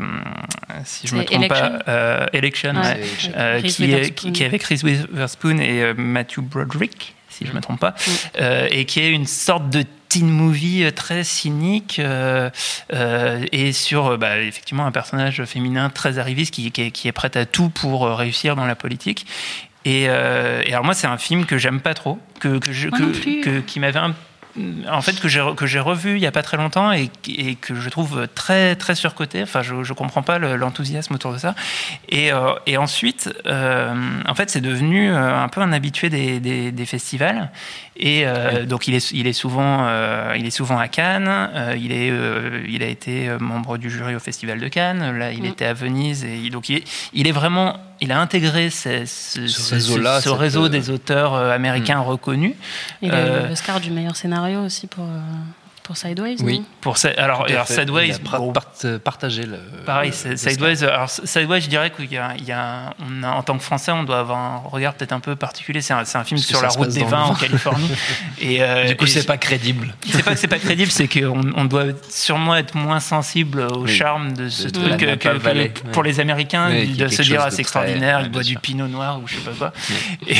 si 0.85 1.07
je 1.07 1.15
me 1.15 1.19
C'est 1.21 1.25
trompe 1.25 1.43
Election 1.43 1.69
pas, 1.85 1.91
euh, 1.91 2.25
Election, 2.33 2.73
ouais. 2.75 2.99
Euh, 3.37 3.61
qui, 3.61 3.91
est, 3.91 4.11
qui, 4.13 4.31
qui 4.31 4.43
est 4.43 4.45
avec 4.45 4.63
Reese 4.63 4.83
Witherspoon 4.83 5.57
et 5.59 5.81
euh, 5.83 5.93
Matthew 5.95 6.39
Broderick, 6.41 7.15
si 7.29 7.45
je 7.45 7.51
ne 7.51 7.55
me 7.55 7.61
trompe 7.61 7.79
pas, 7.79 7.95
euh, 8.39 8.67
et 8.71 8.85
qui 8.85 8.99
est 8.99 9.09
une 9.11 9.25
sorte 9.25 9.69
de 9.69 9.83
teen 10.13 10.29
movie 10.29 10.83
euh, 10.83 10.91
très 10.91 11.23
cynique 11.23 11.97
euh, 11.99 12.49
euh, 12.93 13.43
et 13.51 13.71
sur 13.73 14.17
bah, 14.17 14.39
effectivement 14.39 14.85
un 14.85 14.91
personnage 14.91 15.43
féminin 15.45 15.89
très 15.89 16.17
arriviste 16.19 16.53
qui, 16.53 16.71
qui, 16.71 16.81
est, 16.83 16.91
qui 16.91 17.07
est 17.07 17.11
prête 17.11 17.35
à 17.37 17.45
tout 17.45 17.69
pour 17.69 18.07
réussir 18.07 18.55
dans 18.55 18.65
la 18.65 18.75
politique. 18.75 19.25
Et, 19.85 20.05
euh, 20.07 20.61
et 20.65 20.71
alors 20.73 20.85
moi 20.85 20.93
c'est 20.93 21.07
un 21.07 21.17
film 21.17 21.45
que 21.45 21.57
j'aime 21.57 21.81
pas 21.81 21.93
trop, 21.93 22.17
que, 22.39 22.57
que 22.59 22.71
je, 22.71 22.87
que- 23.41 23.59
qui 23.59 23.79
m'avait 23.79 23.99
un 23.99 24.15
en 24.89 25.01
fait 25.01 25.19
que 25.19 25.27
j'ai 25.27 25.39
re- 25.39 25.55
que 25.55 25.65
j'ai 25.65 25.79
revu 25.79 26.11
il 26.15 26.19
y 26.21 26.27
a 26.27 26.31
pas 26.31 26.43
très 26.43 26.57
longtemps 26.57 26.91
et, 26.91 27.09
et 27.27 27.55
que 27.55 27.73
je 27.75 27.89
trouve 27.89 28.27
très 28.35 28.75
très 28.75 28.95
surcoté. 28.95 29.41
Enfin 29.43 29.61
je 29.63 29.83
je 29.83 29.93
comprends 29.93 30.21
pas 30.21 30.37
le- 30.37 30.55
l'enthousiasme 30.55 31.13
autour 31.15 31.33
de 31.33 31.37
ça. 31.39 31.55
Et, 32.09 32.31
euh, 32.31 32.53
et 32.67 32.77
ensuite 32.77 33.33
euh, 33.47 33.93
en 34.27 34.35
fait 34.35 34.49
c'est 34.49 34.61
devenu 34.61 35.11
euh, 35.11 35.41
un 35.43 35.47
peu 35.47 35.61
un 35.61 35.73
habitué 35.73 36.09
des, 36.09 36.39
des, 36.39 36.71
des 36.71 36.85
festivals. 36.85 37.49
Et 37.95 38.23
euh, 38.25 38.65
donc 38.65 38.87
il 38.87 38.95
est 38.95 39.11
il 39.11 39.27
est 39.27 39.33
souvent 39.33 39.85
euh, 39.87 40.35
il 40.37 40.45
est 40.45 40.51
souvent 40.51 40.77
à 40.77 40.87
Cannes. 40.87 41.27
Euh, 41.29 41.75
il 41.79 41.91
est 41.91 42.09
euh, 42.11 42.63
il 42.67 42.83
a 42.83 42.87
été 42.87 43.29
membre 43.39 43.77
du 43.77 43.89
jury 43.89 44.15
au 44.15 44.19
festival 44.19 44.59
de 44.59 44.67
Cannes. 44.67 45.17
Là 45.17 45.31
il 45.31 45.41
Mm. 45.43 45.45
était 45.45 45.65
à 45.65 45.73
Venise 45.73 46.23
et 46.25 46.49
donc 46.49 46.69
il 46.69 46.77
est, 46.77 46.83
il 47.13 47.27
est 47.27 47.31
vraiment 47.31 47.77
il 48.03 48.11
a 48.11 48.19
intégré 48.19 48.69
ce, 48.69 49.05
ce- 49.05 49.47
ce- 49.47 49.73
réseau-là, 49.75 50.19
ce 50.21 50.29
cette, 50.29 50.37
réseau 50.39 50.65
euh, 50.65 50.69
des 50.69 50.89
auteurs 50.89 51.33
euh, 51.33 51.51
américains 51.55 51.99
reconnus. 51.99 52.55
Il 53.01 53.11
a 53.11 53.15
Euh, 53.15 53.45
eu 53.45 53.49
l'Oscar 53.49 53.79
du 53.79 53.91
meilleur 53.91 54.15
scénario 54.15 54.59
aussi 54.61 54.87
pour, 54.87 55.05
euh, 55.05 55.19
pour 55.83 55.97
Sideways. 55.97 56.37
Oui. 56.41 56.59
non 56.59 56.65
pour 56.81 56.97
alors, 57.17 57.45
alors. 57.45 57.67
Sideways 57.67 58.13
part- 58.19 58.41
euh, 58.85 58.99
partagé 58.99 59.43
le. 59.45 59.57
Pareil, 59.85 60.09
le- 60.09 60.15
c'est- 60.15 60.29
le 60.29 60.37
Sideways. 60.37 60.83
Alors, 60.83 61.09
Sideways, 61.09 61.61
je 61.61 61.69
dirais 61.69 61.91
qu'il 61.91 62.11
y 62.11 62.17
a, 62.17 62.33
il 62.37 62.45
y 62.45 62.51
a, 62.51 62.93
on 62.99 63.23
a, 63.23 63.29
en 63.31 63.43
tant 63.43 63.57
que 63.57 63.63
Français, 63.63 63.91
on 63.91 64.03
doit 64.03 64.19
avoir 64.19 64.37
un 64.39 64.57
regard 64.69 64.93
peut-être 64.95 65.11
un 65.13 65.19
peu 65.19 65.35
particulier. 65.35 65.81
C'est 65.81 65.93
un, 65.93 66.05
c'est 66.05 66.17
un 66.17 66.23
film 66.23 66.39
sur 66.39 66.61
la 66.61 66.69
route 66.69 66.89
des 66.89 67.03
vins 67.03 67.23
en. 67.23 67.35
Californie. 67.35 67.89
Et 68.41 68.61
euh, 68.63 68.87
Du 68.87 68.95
coup, 68.95 69.05
c'est 69.05 69.25
pas 69.25 69.37
crédible. 69.37 69.93
C'est 70.09 70.23
pas 70.23 70.31
que 70.33 70.37
c'est 70.39 70.47
pas 70.47 70.59
crédible, 70.59 70.91
c'est 70.91 71.07
qu'on 71.07 71.41
on 71.55 71.65
doit 71.65 71.85
sûrement 72.09 72.55
être 72.55 72.75
moins 72.75 72.99
sensible 72.99 73.61
au 73.61 73.83
Oui. 73.83 73.91
charme 73.95 74.33
de 74.33 74.49
ce 74.49 74.67
De- 74.67 74.79
truc 74.79 75.19
que, 75.19 75.79
pour 75.91 76.03
les 76.03 76.19
Américains, 76.19 76.69
Oui, 76.69 76.87
de 76.95 77.07
se 77.07 77.21
dire 77.21 77.41
ah, 77.43 77.51
c'est 77.51 77.59
extraordinaire, 77.61 78.21
il 78.21 78.29
boit 78.29 78.43
du 78.43 78.57
pinot 78.57 78.87
noir 78.87 79.19
ou 79.21 79.27
je 79.27 79.35
sais 79.35 79.41
pas 79.41 79.51
quoi. 79.51 79.73
Et, 80.27 80.35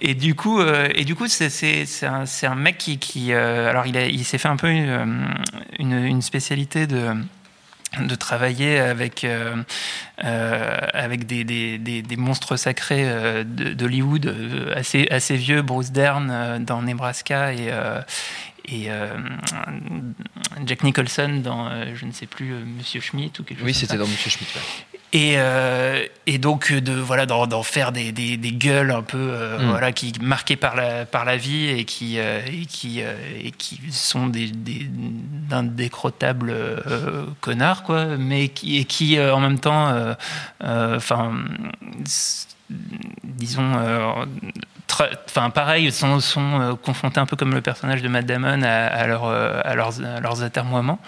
et 0.00 0.14
du 0.14 0.34
coup, 0.34 0.60
euh, 0.60 0.88
et 0.94 1.04
du 1.04 1.14
coup, 1.14 1.26
c'est 1.28 1.50
c'est 1.50 1.84
c'est 1.86 2.06
un, 2.46 2.54
mec 2.54 2.78
qui, 2.78 2.98
qui 2.98 3.32
alors 3.32 3.86
il 3.86 3.96
a, 3.96 4.06
il 4.06 4.24
s'est 4.24 4.38
fait 4.38 4.48
un 4.50 4.56
peu 4.56 4.68
une, 4.70 5.42
une, 5.78 6.22
spécialité 6.22 6.86
de 6.86 7.14
de 8.00 8.14
travailler 8.14 8.78
avec 8.78 9.24
euh, 9.24 9.56
euh, 10.24 10.78
avec 10.92 11.26
des, 11.26 11.42
des, 11.42 11.76
des, 11.78 12.02
des 12.02 12.16
monstres 12.16 12.56
sacrés 12.56 13.02
euh, 13.04 13.42
d'Hollywood 13.44 14.26
euh, 14.26 14.72
assez 14.76 15.08
assez 15.10 15.36
vieux 15.36 15.62
Bruce 15.62 15.90
Dern 15.90 16.28
euh, 16.30 16.58
dans 16.60 16.82
Nebraska 16.82 17.52
et 17.52 17.68
euh, 17.72 18.00
et 18.66 18.90
euh, 18.90 19.08
Jack 20.66 20.84
Nicholson 20.84 21.40
dans 21.42 21.66
euh, 21.68 21.92
je 21.96 22.06
ne 22.06 22.12
sais 22.12 22.26
plus 22.26 22.52
euh, 22.52 22.60
Monsieur 22.78 23.00
Schmidt 23.00 23.40
ou 23.40 23.44
quelque 23.44 23.58
chose 23.58 23.66
Oui, 23.66 23.74
c'était 23.74 23.96
dans 23.96 24.06
Monsieur 24.06 24.30
Schmitt. 24.30 24.48
ouais. 24.54 24.89
Et, 25.12 25.34
euh, 25.38 26.06
et 26.26 26.38
donc 26.38 26.70
euh, 26.70 26.80
de 26.80 26.92
voilà 26.92 27.26
d'en 27.26 27.62
faire 27.64 27.90
des, 27.90 28.12
des, 28.12 28.36
des 28.36 28.52
gueules 28.52 28.92
un 28.92 29.02
peu 29.02 29.18
euh, 29.18 29.58
Mm. 29.58 29.70
voilà 29.70 29.90
qui 29.90 30.12
marquées 30.22 30.54
par 30.54 30.76
la 30.76 31.04
par 31.04 31.24
la 31.24 31.36
vie 31.36 31.66
et 31.68 31.84
qui 31.84 32.20
euh, 32.20 32.40
et 32.46 32.66
qui 32.66 33.00
et 33.00 33.50
qui 33.50 33.80
sont 33.90 34.28
des 34.28 34.46
des 34.52 34.86
d'indécrottables 34.88 36.54
connards 37.40 37.82
quoi 37.82 38.04
mais 38.16 38.48
qui 38.50 38.78
et 38.78 38.84
qui 38.84 39.20
en 39.20 39.40
même 39.40 39.58
temps 39.58 39.92
enfin 40.62 41.32
disons 43.24 43.72
Enfin, 45.26 45.48
pareil, 45.48 45.90
sont, 45.92 46.20
sont 46.20 46.76
confrontés 46.82 47.20
un 47.20 47.24
peu 47.24 47.34
comme 47.34 47.54
le 47.54 47.62
personnage 47.62 48.02
de 48.02 48.08
Matt 48.08 48.26
Damon 48.26 48.60
à, 48.62 48.86
à, 48.86 49.06
leur, 49.06 49.24
à, 49.24 49.74
leurs, 49.74 50.04
à 50.04 50.20
leurs 50.20 50.42
atermoiements. 50.42 50.98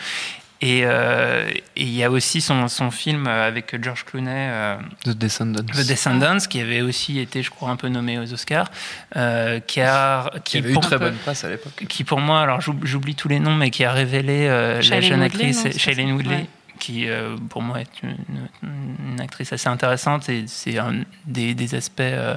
Et 0.64 0.82
euh, 0.84 1.50
et 1.74 1.82
il 1.82 1.90
y 1.92 2.04
a 2.04 2.10
aussi 2.10 2.40
son, 2.40 2.68
son 2.68 2.92
film 2.92 3.26
avec 3.26 3.82
George 3.82 4.04
Clooney, 4.04 4.30
euh, 4.30 4.76
The 5.04 5.08
Descendants. 5.10 5.64
The 5.64 5.84
Descendants, 5.84 6.38
qui 6.48 6.60
avait 6.60 6.82
aussi 6.82 7.18
été, 7.18 7.42
je 7.42 7.50
crois, 7.50 7.70
un 7.70 7.76
peu 7.76 7.88
nommé 7.88 8.18
aux 8.20 8.32
Oscars, 8.32 8.70
euh, 9.16 9.58
qui 9.58 9.80
a 9.80 10.30
Qui 10.44 10.58
avait 10.58 10.70
eu 10.72 10.78
très 10.78 10.98
bonne 10.98 11.16
presse 11.16 11.42
à 11.44 11.50
l'époque. 11.50 11.84
qui 11.88 12.04
pour 12.04 12.20
moi, 12.20 12.40
alors 12.42 12.60
j'oub- 12.60 12.84
j'oublie 12.84 13.16
tous 13.16 13.26
les 13.28 13.40
noms, 13.40 13.56
mais 13.56 13.70
qui 13.70 13.84
a 13.84 13.90
révélé 13.90 14.46
euh, 14.48 14.76
la 14.76 14.80
Shailene 14.82 15.02
jeune 15.02 15.20
Woodley, 15.22 15.48
actrice 15.56 15.78
Shailene 15.78 16.12
Woodley, 16.12 16.36
Ouais. 16.36 16.46
Qui 16.78 17.08
euh, 17.08 17.36
pour 17.48 17.62
moi 17.62 17.80
est 17.80 18.02
une, 18.02 19.20
actrice 19.20 19.52
assez 19.52 19.68
intéressante 19.68 20.28
et 20.28 20.44
c'est 20.46 20.78
un 20.78 21.02
des, 21.26 21.74
aspects 21.74 22.00
euh, 22.00 22.36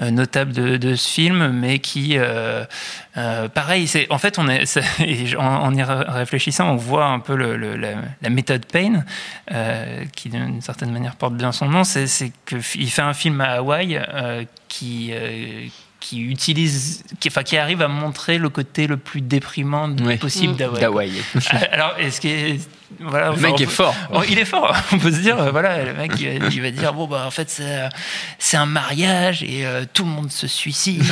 euh, 0.00 0.10
notables 0.10 0.52
de, 0.52 0.94
ce 0.94 1.08
film, 1.08 1.48
mais 1.48 1.78
qui, 1.78 2.16
euh, 2.16 2.64
pareil, 3.54 3.86
c'est 3.88 4.10
en 4.10 4.18
fait 4.18 4.38
on 4.38 4.48
est, 4.48 4.64
en, 5.38 5.74
y 5.74 5.82
ré- 5.82 6.04
réfléchissant, 6.06 6.70
on 6.70 6.76
voit 6.76 7.06
un 7.06 7.20
peu 7.20 7.34
la, 7.34 8.30
méthode 8.30 8.66
Payne, 8.66 9.04
qui 10.14 10.28
d'une 10.28 10.60
certaine 10.60 10.92
manière 10.92 11.16
porte 11.16 11.34
bien 11.34 11.52
son 11.52 11.68
nom, 11.68 11.84
c'est 11.84 12.32
qu'il 12.46 12.90
fait 12.90 13.02
un 13.02 13.14
film 13.14 13.40
à 13.40 13.56
Hawaï 13.56 14.00
qui 14.68 15.12
qui 16.00 16.22
utilise, 16.22 17.04
qui, 17.20 17.28
enfin, 17.28 17.42
qui 17.42 17.56
arrive 17.58 17.82
à 17.82 17.88
montrer 17.88 18.38
le 18.38 18.48
côté 18.48 18.86
le 18.86 18.96
plus 18.96 19.20
déprimant 19.20 19.88
Oui. 20.02 20.16
possible 20.16 20.56
d'Hawaï. 20.56 21.12
Alors, 21.72 21.94
est-ce 21.98 22.20
que 22.22 22.58
voilà, 22.98 23.26
Le 23.26 23.32
enfin, 23.34 23.50
mec 23.50 23.60
est 23.60 23.66
fort. 23.66 23.94
Oh, 24.12 24.22
il 24.28 24.38
est 24.38 24.44
fort. 24.46 24.74
On 24.92 24.98
peut 24.98 25.12
se 25.12 25.18
dire, 25.20 25.38
euh, 25.38 25.50
voilà, 25.50 25.84
le 25.84 25.92
mec, 25.92 26.12
il 26.18 26.38
va, 26.40 26.46
il 26.48 26.62
va 26.62 26.70
dire, 26.70 26.92
bon, 26.94 27.06
bah, 27.06 27.24
en 27.26 27.30
fait, 27.30 27.50
c'est, 27.50 27.88
c'est 28.38 28.56
un 28.56 28.66
mariage 28.66 29.42
et 29.42 29.66
euh, 29.66 29.84
tout 29.92 30.04
le 30.04 30.10
monde 30.10 30.30
se 30.32 30.46
suicide. 30.46 31.04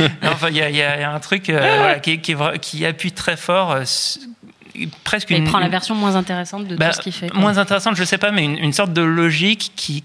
Non, 0.00 0.08
enfin, 0.32 0.48
il 0.48 0.56
y 0.56 0.62
a, 0.62 0.70
il 0.70 0.76
y 0.76 0.82
a- 0.82 0.96
il 0.96 1.00
y 1.00 1.04
a 1.04 1.12
un 1.12 1.20
truc 1.20 1.50
euh, 1.50 1.58
voilà, 1.58 1.98
qui, 2.00 2.18
qui 2.20 2.84
appuie 2.86 3.12
très 3.12 3.36
fort, 3.36 3.72
euh, 3.72 3.84
presque 5.04 5.30
Il 5.30 5.36
une. 5.38 5.44
prend 5.44 5.58
la 5.60 5.68
version 5.68 5.94
moins 5.94 6.16
intéressante 6.16 6.66
de 6.66 6.76
bah, 6.76 6.88
tout 6.88 6.96
ce 6.96 7.00
qu'il 7.02 7.12
fait. 7.12 7.28
quoi. 7.30 7.38
Moins 7.40 7.58
intéressante, 7.58 7.94
je 7.96 8.04
sais 8.04 8.18
pas, 8.18 8.30
mais 8.32 8.44
une, 8.44 8.58
une 8.58 8.72
sorte 8.72 8.92
de 8.92 9.02
logique 9.02 9.72
qui 9.76 10.02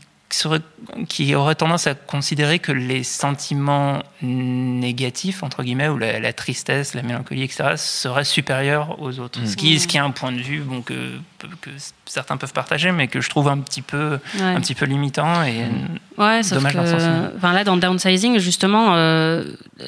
qui 1.08 1.34
aurait 1.36 1.56
tendance 1.56 1.88
à 1.88 1.96
considérer 1.96 2.60
que 2.60 2.72
les 2.72 3.04
sentiments 3.04 4.04
négatifs, 4.22 5.44
entre 5.44 5.64
guillemets, 5.64 5.90
ou 5.90 5.98
la, 5.98 6.20
la 6.20 6.34
tristesse, 6.34 6.94
la 6.94 7.02
mélancolie, 7.02 7.44
etc., 7.44 7.74
seraient 7.78 8.26
supérieurs 8.26 9.02
aux 9.02 9.20
autres. 9.20 9.40
Ce, 9.46 9.56
qui, 9.56 9.80
ce 9.80 9.88
qui 9.88 9.98
est 9.98 10.02
un 10.02 10.12
point 10.12 10.32
de 10.32 10.42
vue 10.42 10.60
bon, 10.60 10.82
que, 10.82 11.18
que 11.62 11.72
certains 12.10 12.38
peuvent 12.38 12.54
partager, 12.54 12.92
mais 12.92 13.08
que 13.08 13.22
je 13.22 13.30
trouve 13.30 13.48
un 13.48 13.60
petit 13.60 13.82
peu, 13.82 14.20
Ouais. 14.36 14.42
un 14.42 14.60
petit 14.62 14.76
peu 14.76 14.86
limitant. 14.86 15.44
Et, 15.44 15.66
Ouais, 16.18 16.42
Dommage 16.52 16.74
que, 16.74 17.38
enfin 17.38 17.54
là, 17.54 17.64
dans 17.64 17.78
Downsizing, 17.78 18.40
justement, 18.40 18.96
euh, 18.96 19.46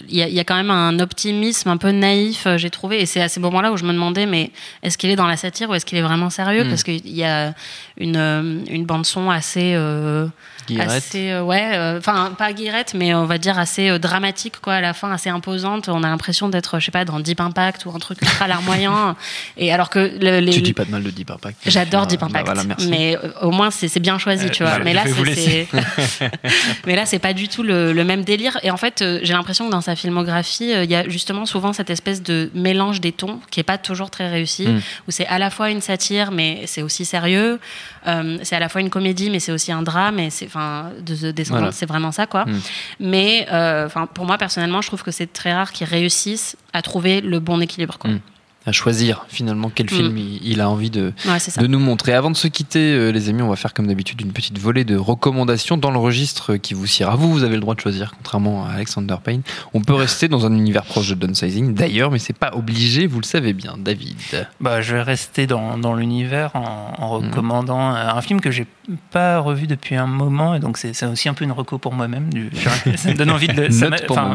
il 0.08 0.16
y, 0.16 0.22
a, 0.22 0.30
il 0.30 0.34
y 0.34 0.40
a 0.40 0.46
quand 0.46 0.56
même 0.56 0.72
un 0.72 0.98
optimisme 1.00 1.68
un 1.68 1.76
peu 1.76 1.92
naïf, 1.92 2.48
euh, 2.48 2.58
j'ai 2.58 2.70
trouvé, 2.70 3.02
et 3.02 3.06
c'est 3.06 3.20
à 3.22 3.28
ces 3.28 3.42
moments-là 3.42 3.74
où 3.74 3.78
je 3.78 3.84
me 3.84 3.92
demandais, 3.92 4.26
mais 4.26 4.52
est-ce 4.82 4.98
qu'il 4.98 5.10
est 5.10 5.18
dans 5.18 5.28
la 5.28 5.36
satire 5.36 5.70
ou 5.70 5.74
est-ce 5.74 5.86
qu'il 5.86 5.98
est 5.98 6.02
vraiment 6.04 6.30
sérieux? 6.30 6.64
Mm. 6.64 6.70
Parce 6.70 6.84
qu'il 6.84 7.06
y 7.10 7.26
a 7.26 7.54
une, 7.98 8.16
euh, 8.16 8.60
une 8.70 8.86
bande 8.86 9.06
son 9.06 9.30
assez, 9.30 9.74
euh, 9.76 10.28
Guillerette. 10.68 10.90
assez, 10.92 11.32
euh, 11.32 11.44
ouais, 11.44 11.72
euh, 11.76 11.98
enfin 12.00 12.34
pas 12.38 12.54
guirette, 12.54 12.94
mais 12.94 13.14
on 13.14 13.26
va 13.26 13.38
dire 13.38 13.58
assez 13.60 13.90
euh, 13.90 14.00
dramatique, 14.00 14.56
quoi, 14.62 14.74
à 14.76 14.82
la 14.82 14.94
fin, 14.94 15.12
assez 15.12 15.30
imposante. 15.30 15.90
On 15.90 16.04
a 16.04 16.08
l'impression 16.10 16.50
d'être, 16.50 16.80
je 16.80 16.86
sais 16.86 16.92
pas, 16.92 17.06
dans 17.06 17.20
Deep 17.20 17.40
Impact 17.42 17.86
ou 17.86 17.92
un 17.96 18.00
truc 18.00 18.22
ultra 18.22 18.48
larmoyant. 18.48 19.16
Et 19.58 19.72
alors 19.74 19.90
que 19.90 20.00
le- 20.00 20.40
les, 20.40 20.52
Tu 20.52 20.62
dis 20.62 20.74
pas 20.74 20.86
de 20.86 20.92
mal 20.92 21.04
de 21.04 21.10
Deep 21.10 21.32
Impact. 21.32 21.58
J'adore 21.66 22.08
Deep 22.08 22.20
bah 22.22 22.28
Impact, 22.28 22.46
voilà, 22.46 22.64
merci. 22.64 22.88
mais 22.90 23.18
euh, 23.18 23.32
au 23.42 23.52
moins 23.52 23.72
c'est 23.72 23.88
c'est 23.88 24.00
bien 24.00 24.18
choisi, 24.18 24.46
Euh, 24.46 24.50
tu 24.50 24.64
vois. 24.64 24.80
mais 24.80 24.94
là, 24.94 25.04
c'est, 25.34 25.68
mais 26.86 26.96
là, 26.96 27.06
c'est 27.06 27.20
pas 27.20 27.34
du 27.34 27.48
tout 27.48 27.64
le, 27.64 27.94
le 27.94 28.04
même 28.04 28.24
délire. 28.24 28.58
Et 28.64 28.72
en 28.72 28.78
fait, 28.78 29.02
euh, 29.02 29.20
j'ai 29.24 29.34
l'impression 29.34 29.66
que 29.68 29.72
dans 29.72 29.82
sa 29.82 29.96
filmographie, 29.96 30.74
euh, 30.74 30.84
il 30.84 30.92
y 30.92 30.96
a 30.96 31.08
justement 31.08 31.46
souvent 31.46 31.74
cette 31.74 31.90
espèce 31.90 32.22
de 32.24 32.50
mélange 32.54 33.02
des 33.02 33.12
tons 33.12 33.40
qui 33.50 33.60
est 33.60 33.64
pas 33.64 33.78
toujours 33.78 34.10
très 34.10 34.30
réussi, 34.30 34.68
Mm. 34.68 34.78
où 35.08 35.12
c'est 35.12 35.26
à 35.28 35.40
la 35.40 35.50
fois 35.50 35.70
une 35.72 35.82
satire, 35.82 36.32
mais 36.32 36.64
c'est 36.66 36.82
aussi 36.82 37.06
sérieux. 37.06 37.60
Euh, 38.08 38.38
c'est 38.44 38.56
à 38.56 38.60
la 38.60 38.70
fois 38.70 38.82
une 38.82 38.90
comédie, 38.90 39.30
mais 39.30 39.40
c'est 39.40 39.52
aussi 39.52 39.72
un 39.72 39.82
drame. 39.82 40.20
Et 40.20 40.30
c'est, 40.30 40.46
enfin, 40.52 40.92
de 41.00 41.44
Voilà. 41.50 41.72
c'est 41.72 41.86
vraiment 41.86 42.12
ça, 42.12 42.28
quoi. 42.28 42.46
Mm. 42.46 42.60
Mais, 43.00 43.48
euh, 43.52 43.86
enfin, 43.86 44.06
pour 44.06 44.26
moi 44.26 44.38
personnellement, 44.38 44.82
je 44.82 44.88
trouve 44.88 45.04
que 45.04 45.12
c'est 45.12 45.32
très 45.32 45.54
rare 45.54 45.72
qu'ils 45.72 45.88
réussissent 45.88 46.58
à 46.74 46.82
trouver 46.82 47.22
le 47.22 47.40
bon 47.40 47.62
équilibre, 47.62 47.98
quoi. 47.98 48.12
Mm. 48.12 48.20
À 48.66 48.72
choisir 48.72 49.26
finalement 49.28 49.72
quel 49.74 49.88
Mm. 49.88 49.90
film 49.90 50.18
il, 50.18 50.40
il 50.48 50.62
a 50.62 50.70
envie 50.70 50.90
de, 50.92 51.14
Ouais, 51.26 51.38
de 51.62 51.68
nous 51.68 51.80
montrer. 51.80 52.14
Avant 52.14 52.30
de 52.30 52.38
se 52.38 52.48
quitter, 52.48 52.94
euh, 52.94 53.10
les 53.12 53.30
amis, 53.30 53.42
on 53.42 53.50
va 53.50 53.56
faire 53.56 53.74
comme 53.74 53.88
d'habitude 53.88 54.22
une 54.22 54.32
petite 54.34 54.60
volée 54.60 54.84
de 54.86 54.96
recommandations 54.96 55.78
dans 55.78 55.90
le 55.92 55.98
registre 55.98 56.56
qui 56.58 56.74
vous 56.76 56.86
siera. 56.86 57.16
Vous, 57.16 57.32
vous 57.32 57.44
avez 57.44 57.56
le 57.56 57.62
droit 57.62 57.74
de 57.76 57.80
choisir, 57.80 58.14
contrairement 58.16 58.66
à 58.66 58.74
Alexander 58.74 59.16
Payne. 59.24 59.42
On 59.74 59.82
peut 59.82 59.96
rester 59.96 60.28
dans 60.28 60.46
un 60.46 60.54
univers 60.56 60.84
proche 60.84 61.10
de 61.10 61.16
downsizing, 61.16 61.74
d'ailleurs, 61.74 62.12
mais 62.12 62.20
c'est 62.20 62.38
pas 62.38 62.52
obligé, 62.54 63.08
vous 63.08 63.20
le 63.20 63.26
savez 63.26 63.54
bien, 63.54 63.76
David. 63.80 64.18
Bah, 64.60 64.82
je 64.82 64.96
vais 64.96 65.02
rester 65.02 65.48
dans, 65.48 65.78
dans 65.78 65.96
l'univers 65.96 66.52
en, 66.56 66.94
en 66.98 67.10
recommandant 67.10 67.96
euh, 67.96 68.10
un 68.14 68.22
film 68.22 68.42
que 68.42 68.52
j'ai 68.52 68.68
pas 69.10 69.40
revu 69.40 69.68
depuis 69.68 69.96
un 69.96 70.08
moment, 70.08 70.54
et 70.56 70.60
donc 70.60 70.78
c'est 70.78 70.94
c'est 70.94 71.06
aussi 71.06 71.30
un 71.30 71.34
peu 71.34 71.46
une 71.46 71.52
reco 71.52 71.78
pour 71.78 71.94
moi-même. 71.94 72.30
Ça 72.98 73.10
me 73.10 73.16
donne 73.16 73.32
envie 73.32 73.48
de 73.48 73.54
le, 73.54 73.72
ça 73.72 73.90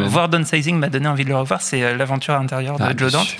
voir 0.08 0.28
Downsizing 0.28 0.78
m'a 0.78 0.88
donné 0.88 1.06
envie 1.08 1.24
de 1.24 1.28
le 1.28 1.36
revoir. 1.36 1.60
C'est 1.60 1.82
euh, 1.82 1.96
l'aventure 1.96 2.34
intérieure 2.34 2.78
de 2.78 2.82
Ah, 2.84 2.92
Joe 2.96 3.12
Dante. 3.12 3.36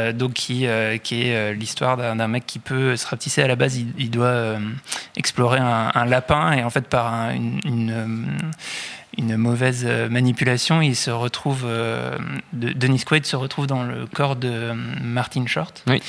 Euh, 0.00 0.12
donc 0.12 0.32
qui, 0.34 0.66
euh, 0.66 0.98
qui 0.98 1.22
est 1.22 1.34
euh, 1.36 1.52
l'histoire 1.52 1.96
d'un 1.96 2.28
mec 2.28 2.46
qui 2.46 2.58
peut 2.58 2.96
se 2.96 3.06
rapetisser 3.06 3.42
à 3.42 3.46
la 3.46 3.56
base. 3.56 3.78
Il, 3.98 4.10
doit 4.10 4.56
explorer 5.16 5.58
un, 5.58 6.04
lapin 6.04 6.52
et 6.52 6.64
en 6.64 6.70
fait 6.70 6.86
par 6.88 7.12
un- 7.12 7.34
une, 7.64 9.36
mauvaise 9.36 9.84
manipulation, 10.10 10.80
il 10.80 10.96
se 10.96 11.10
retrouve, 11.10 11.64
de- 11.64 12.72
Dennis 12.72 13.04
Quaid 13.04 13.26
se 13.26 13.36
retrouve 13.36 13.66
dans 13.66 13.82
le 13.82 14.06
corps 14.06 14.36
de 14.36 14.72
Martin 15.02 15.46
Short. 15.46 15.82
Oui. 15.86 16.02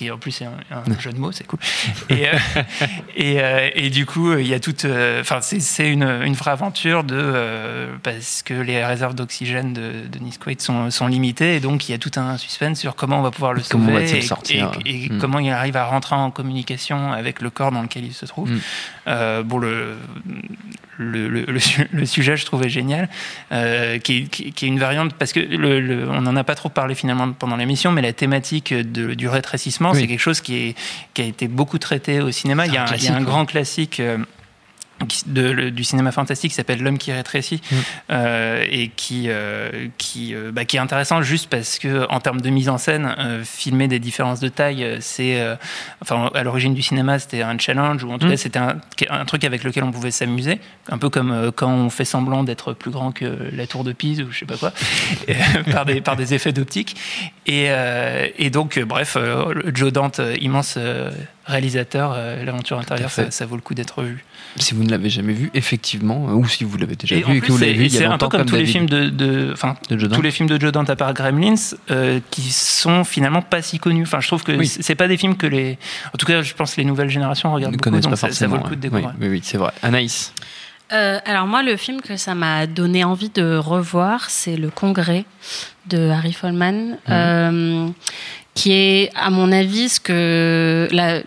Qui 0.00 0.10
en 0.10 0.16
plus 0.16 0.30
c'est 0.32 0.46
un, 0.46 0.52
un 0.70 0.98
jeu 0.98 1.12
de 1.12 1.18
mots, 1.18 1.30
c'est 1.30 1.46
cool. 1.46 1.58
Et, 2.08 2.26
euh, 2.26 2.32
et, 3.16 3.38
euh, 3.42 3.68
et 3.74 3.90
du 3.90 4.06
coup, 4.06 4.32
il 4.32 4.46
y 4.46 4.54
a 4.54 4.60
toute, 4.60 4.86
euh, 4.86 5.20
enfin 5.20 5.40
c'est 5.42 5.90
une, 5.90 6.04
une 6.04 6.32
vraie 6.32 6.52
aventure 6.52 7.04
de 7.04 7.88
parce 8.02 8.42
que 8.42 8.54
les 8.54 8.82
réserves 8.82 9.14
d'oxygène 9.14 9.74
de, 9.74 9.80
de 9.80 10.06
Dennis 10.18 10.38
Quaid 10.42 10.62
sont, 10.62 10.90
sont 10.90 11.06
limitées 11.06 11.56
et 11.56 11.60
donc 11.60 11.86
il 11.88 11.92
y 11.92 11.94
a 11.94 11.98
tout 11.98 12.12
un 12.16 12.38
suspense 12.38 12.78
sur 12.80 12.94
comment 12.94 13.18
on 13.18 13.22
va 13.22 13.30
pouvoir 13.30 13.52
le 13.52 13.60
sauver 13.62 14.10
et, 14.16 14.22
sortir 14.22 14.72
et- 14.86 15.04
et 15.04 15.10
Mm. 15.10 15.18
comment 15.18 15.38
il 15.38 15.50
arrive 15.50 15.76
à 15.76 15.84
rentrer 15.84 16.14
en 16.16 16.30
communication 16.30 17.12
avec 17.12 17.42
le 17.42 17.50
corps 17.50 17.72
dans 17.72 17.82
lequel 17.82 18.04
il 18.06 18.14
se 18.14 18.24
trouve. 18.24 18.50
Mm. 18.52 18.60
Euh, 19.10 19.42
bon, 19.42 19.58
le, 19.58 19.96
le, 20.98 21.28
le, 21.28 21.44
le 21.46 21.58
su- 21.58 21.88
le 21.92 22.06
sujet, 22.06 22.36
je 22.36 22.44
trouvais 22.46 22.68
génial, 22.68 23.08
euh, 23.52 23.98
qui, 23.98 24.18
est, 24.18 24.22
qui, 24.28 24.52
qui 24.52 24.64
est 24.66 24.68
une 24.68 24.78
variante, 24.78 25.14
parce 25.14 25.32
que 25.32 25.40
le, 25.40 25.80
le- 25.80 26.08
on 26.08 26.20
n'en 26.20 26.36
a 26.36 26.44
pas 26.44 26.54
trop 26.54 26.68
parlé 26.68 26.94
finalement 26.94 27.32
pendant 27.32 27.56
l'émission, 27.56 27.90
mais 27.90 28.02
la 28.02 28.12
thématique 28.12 28.72
de, 28.72 29.14
du 29.14 29.26
rétrécissement, 29.28 29.90
Oui. 29.92 30.00
c'est 30.00 30.06
quelque 30.06 30.20
chose 30.20 30.40
qui, 30.40 30.56
est, 30.68 30.74
qui 31.14 31.22
a 31.22 31.24
été 31.24 31.48
beaucoup 31.48 31.78
traité 31.78 32.20
au 32.20 32.30
cinéma. 32.30 32.66
Il 32.66 32.72
y 32.74 32.76
a, 32.76 32.82
un 32.82 32.84
un- 32.84 32.86
il 32.88 32.90
y 32.90 32.94
a 32.94 32.96
classique, 32.96 33.10
un 33.10 33.18
ouais. 33.18 33.24
grand 33.24 33.46
classique. 33.46 34.00
euh, 34.00 34.18
de- 35.26 35.50
le- 35.50 35.70
du 35.70 35.82
cinéma 35.84 36.12
fantastique 36.12 36.50
qui 36.50 36.54
s'appelle 36.56 36.82
L'homme 36.82 36.98
qui 36.98 37.12
rétrécit 37.12 37.60
Mm. 37.70 37.74
euh, 38.10 38.64
et 38.70 38.88
qui 38.88 39.24
euh, 39.28 39.88
qui 39.98 40.34
euh, 40.34 40.50
bah, 40.52 40.64
qui 40.64 40.76
est 40.76 40.80
intéressant 40.80 41.22
juste 41.22 41.48
parce 41.48 41.78
que 41.78 42.06
en 42.10 42.20
termes 42.20 42.40
de 42.40 42.50
mise 42.50 42.68
en 42.68 42.78
scène 42.78 43.14
filmer 43.44 43.88
des 43.88 43.98
différences 43.98 44.40
de 44.40 44.48
taille 44.48 44.98
c'est 45.00 45.40
enfin 46.02 46.30
à 46.34 46.42
l'origine 46.42 46.74
du 46.74 46.82
cinéma 46.82 47.18
c'était 47.18 47.42
un 47.42 47.58
challenge 47.58 48.04
ou 48.04 48.10
en 48.12 48.18
tout 48.18 48.26
Mm. 48.26 48.30
cas 48.30 48.36
c'était 48.36 48.58
un, 48.58 48.76
un 49.10 49.24
truc 49.24 49.44
avec 49.44 49.64
lequel 49.64 49.84
on 49.84 49.90
pouvait 49.92 50.10
s'amuser 50.10 50.58
un 50.90 50.98
peu 50.98 51.08
comme 51.08 51.50
quand 51.56 51.72
on 51.72 51.90
fait 51.90 52.04
semblant 52.04 52.44
d'être 52.44 52.72
plus 52.72 52.90
grand 52.90 53.12
que 53.12 53.38
la 53.54 53.66
tour 53.66 53.84
de 53.84 53.92
Pise 53.92 54.20
ou 54.20 54.30
je 54.30 54.38
sais 54.40 54.46
pas 54.46 54.56
quoi 54.56 54.72
par 55.72 55.84
des 55.86 56.00
par 56.00 56.16
des 56.16 56.34
effets 56.34 56.52
d'optique 56.52 56.96
et 57.46 57.68
et 58.38 58.50
donc 58.50 58.78
bref 58.80 59.16
Joe 59.72 59.92
Dante 59.92 60.20
immense 60.40 60.78
réalisateur 61.50 62.12
euh, 62.14 62.44
l'aventure 62.44 62.78
intérieure 62.78 63.10
ça, 63.10 63.30
ça 63.30 63.46
vaut 63.46 63.56
le 63.56 63.62
coup 63.62 63.74
d'être 63.74 64.02
vu 64.02 64.24
Si 64.56 64.74
vous 64.74 64.84
ne 64.84 64.90
l'avez 64.90 65.10
jamais 65.10 65.32
vu, 65.32 65.50
effectivement, 65.54 66.28
euh, 66.28 66.32
ou 66.32 66.48
si 66.48 66.64
vous 66.64 66.76
l'avez 66.78 66.96
déjà 66.96 67.16
et 67.16 67.22
vu 67.22 67.36
et 67.36 67.40
que 67.40 67.52
vous 67.52 67.58
l'avez 67.58 67.72
c'est 67.72 67.78
vu 67.78 67.84
il 67.86 67.92
y 67.92 67.96
c'est 67.96 68.04
a 68.04 68.12
un 68.12 68.18
peu 68.18 68.28
comme, 68.28 68.44
tous 68.46 68.56
les 68.56 68.66
films 68.66 68.86
de, 68.86 69.08
de, 69.08 69.50
enfin, 69.52 69.76
De 69.90 70.06
tous 70.06 70.22
les 70.22 70.30
films 70.30 70.48
de 70.48 70.60
Joe 70.60 70.72
Dante 70.72 70.90
à 70.90 70.96
part 70.96 71.12
Gremlins, 71.14 71.54
euh, 71.90 72.20
qui 72.30 72.42
sont 72.50 73.04
finalement 73.04 73.42
pas 73.42 73.62
si 73.62 73.78
connus. 73.78 74.02
Enfin, 74.02 74.20
je 74.20 74.26
trouve 74.26 74.42
que 74.42 74.52
Oui. 74.52 74.66
c'est 74.66 74.82
c'est 74.82 74.94
pas 74.94 75.08
des 75.08 75.16
films 75.16 75.36
que 75.36 75.46
les, 75.46 75.78
en 76.12 76.18
tout 76.18 76.26
cas, 76.26 76.42
je 76.42 76.52
pense 76.54 76.74
que 76.74 76.80
les 76.80 76.86
nouvelles 76.86 77.10
générations 77.10 77.52
regardent 77.52 77.72
ne 77.74 77.76
beaucoup, 77.78 77.90
connaissent 77.90 78.04
donc 78.04 78.18
pas 78.18 78.30
ça, 78.32 78.46
vaut 78.48 78.56
le 78.56 78.62
coup 78.62 78.74
de 78.76 78.80
découvrir. 78.80 79.12
Oui, 79.20 79.26
oui, 79.26 79.28
oui, 79.28 79.40
c'est 79.44 79.56
vrai. 79.58 79.70
Anaïs. 79.82 80.32
Euh, 80.92 81.18
alors 81.24 81.46
moi, 81.46 81.62
le 81.62 81.76
film 81.76 82.00
que 82.00 82.16
ça 82.16 82.34
m'a 82.34 82.66
donné 82.66 83.04
envie 83.04 83.28
de 83.28 83.56
revoir, 83.56 84.28
c'est 84.28 84.56
Le 84.56 84.70
Congrès 84.70 85.24
de 85.86 86.08
Harry 86.08 86.32
Folman, 86.32 86.96
euh, 87.08 87.88
qui 88.60 88.72
est, 88.72 89.10
à 89.14 89.30
mon 89.30 89.52
avis, 89.52 89.88
ce 89.88 90.00
que 90.00 90.86
la- 90.92 91.22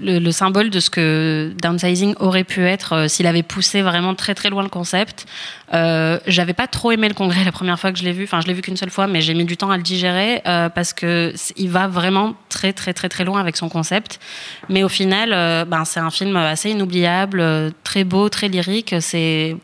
le, 0.00 0.18
le 0.18 0.32
symbole 0.32 0.70
de 0.70 0.80
ce 0.80 0.90
que 0.90 1.52
downsizing 1.62 2.14
aurait 2.20 2.44
pu 2.44 2.62
être 2.66 2.92
euh, 2.92 3.08
s'il 3.08 3.26
avait 3.26 3.42
poussé 3.42 3.82
vraiment 3.82 4.14
très 4.14 4.34
très 4.34 4.50
loin 4.50 4.62
le 4.62 4.68
concept. 4.68 5.26
Euh, 5.74 6.18
J'avais 6.26 6.52
pas 6.52 6.66
trop 6.66 6.92
aimé 6.92 7.08
le 7.08 7.14
Congrès 7.14 7.44
la 7.44 7.52
première 7.52 7.78
fois 7.78 7.92
que 7.92 7.98
je 7.98 8.04
l'ai 8.04 8.12
vu. 8.12 8.24
Enfin, 8.24 8.40
je 8.40 8.46
l'ai 8.46 8.54
vu 8.54 8.62
qu'une 8.62 8.76
seule 8.76 8.90
fois, 8.90 9.06
mais 9.06 9.20
j'ai 9.20 9.34
mis 9.34 9.44
du 9.44 9.56
temps 9.56 9.70
à 9.70 9.76
le 9.76 9.82
digérer 9.82 10.42
euh, 10.46 10.68
parce 10.68 10.92
que 10.92 11.32
il 11.56 11.70
va 11.70 11.88
vraiment 11.88 12.34
très 12.48 12.72
très 12.72 12.92
très 12.92 13.08
très 13.08 13.24
loin 13.24 13.40
avec 13.40 13.56
son 13.56 13.68
concept. 13.68 14.20
Mais 14.68 14.82
au 14.84 14.88
final, 14.88 15.32
euh, 15.32 15.64
ben 15.64 15.84
c'est 15.84 16.00
un 16.00 16.10
film 16.10 16.36
assez 16.36 16.70
inoubliable, 16.70 17.72
très 17.84 18.04
beau, 18.04 18.28
très 18.28 18.48
lyrique. 18.48 18.94
C'est 19.00 19.56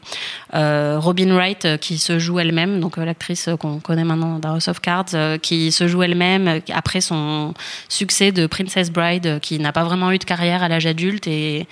Robin 0.52 1.34
Wright 1.34 1.78
qui 1.80 1.98
se 1.98 2.18
joue 2.18 2.38
elle-même, 2.38 2.80
donc 2.80 2.96
l'actrice 2.96 3.48
qu'on 3.58 3.80
connaît 3.80 4.04
maintenant 4.04 4.38
dans 4.38 4.54
House 4.54 4.68
of 4.68 4.80
Cards, 4.80 5.40
qui 5.40 5.72
se 5.72 5.88
joue 5.88 6.02
elle-même 6.02 6.60
après 6.72 7.00
son 7.00 7.54
succès 7.88 8.32
de 8.32 8.46
Princess 8.46 8.90
Bride, 8.90 9.38
qui 9.40 9.58
n'a 9.58 9.72
pas 9.72 9.84
vraiment 9.84 10.10
eu 10.12 10.18
carrière 10.24 10.62
à 10.62 10.68
l'âge 10.68 10.86
adulte 10.86 11.26
et 11.26 11.66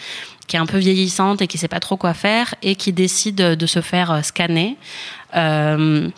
qui 0.47 0.57
est 0.57 0.59
un 0.59 0.67
peu 0.67 0.79
vieillissante 0.79 1.43
et 1.43 1.47
qui 1.47 1.59
sait 1.59 1.69
pas 1.69 1.81
trop 1.81 1.97
quoi 1.97 2.13
faire 2.15 2.55
et 2.63 2.75
qui 2.75 2.93
décide 2.93 3.37
de 3.37 3.67
se 3.67 3.81
faire 3.81 4.11
euh, 4.11 4.23
scanner. 4.23 4.77
Euh, 5.37 6.09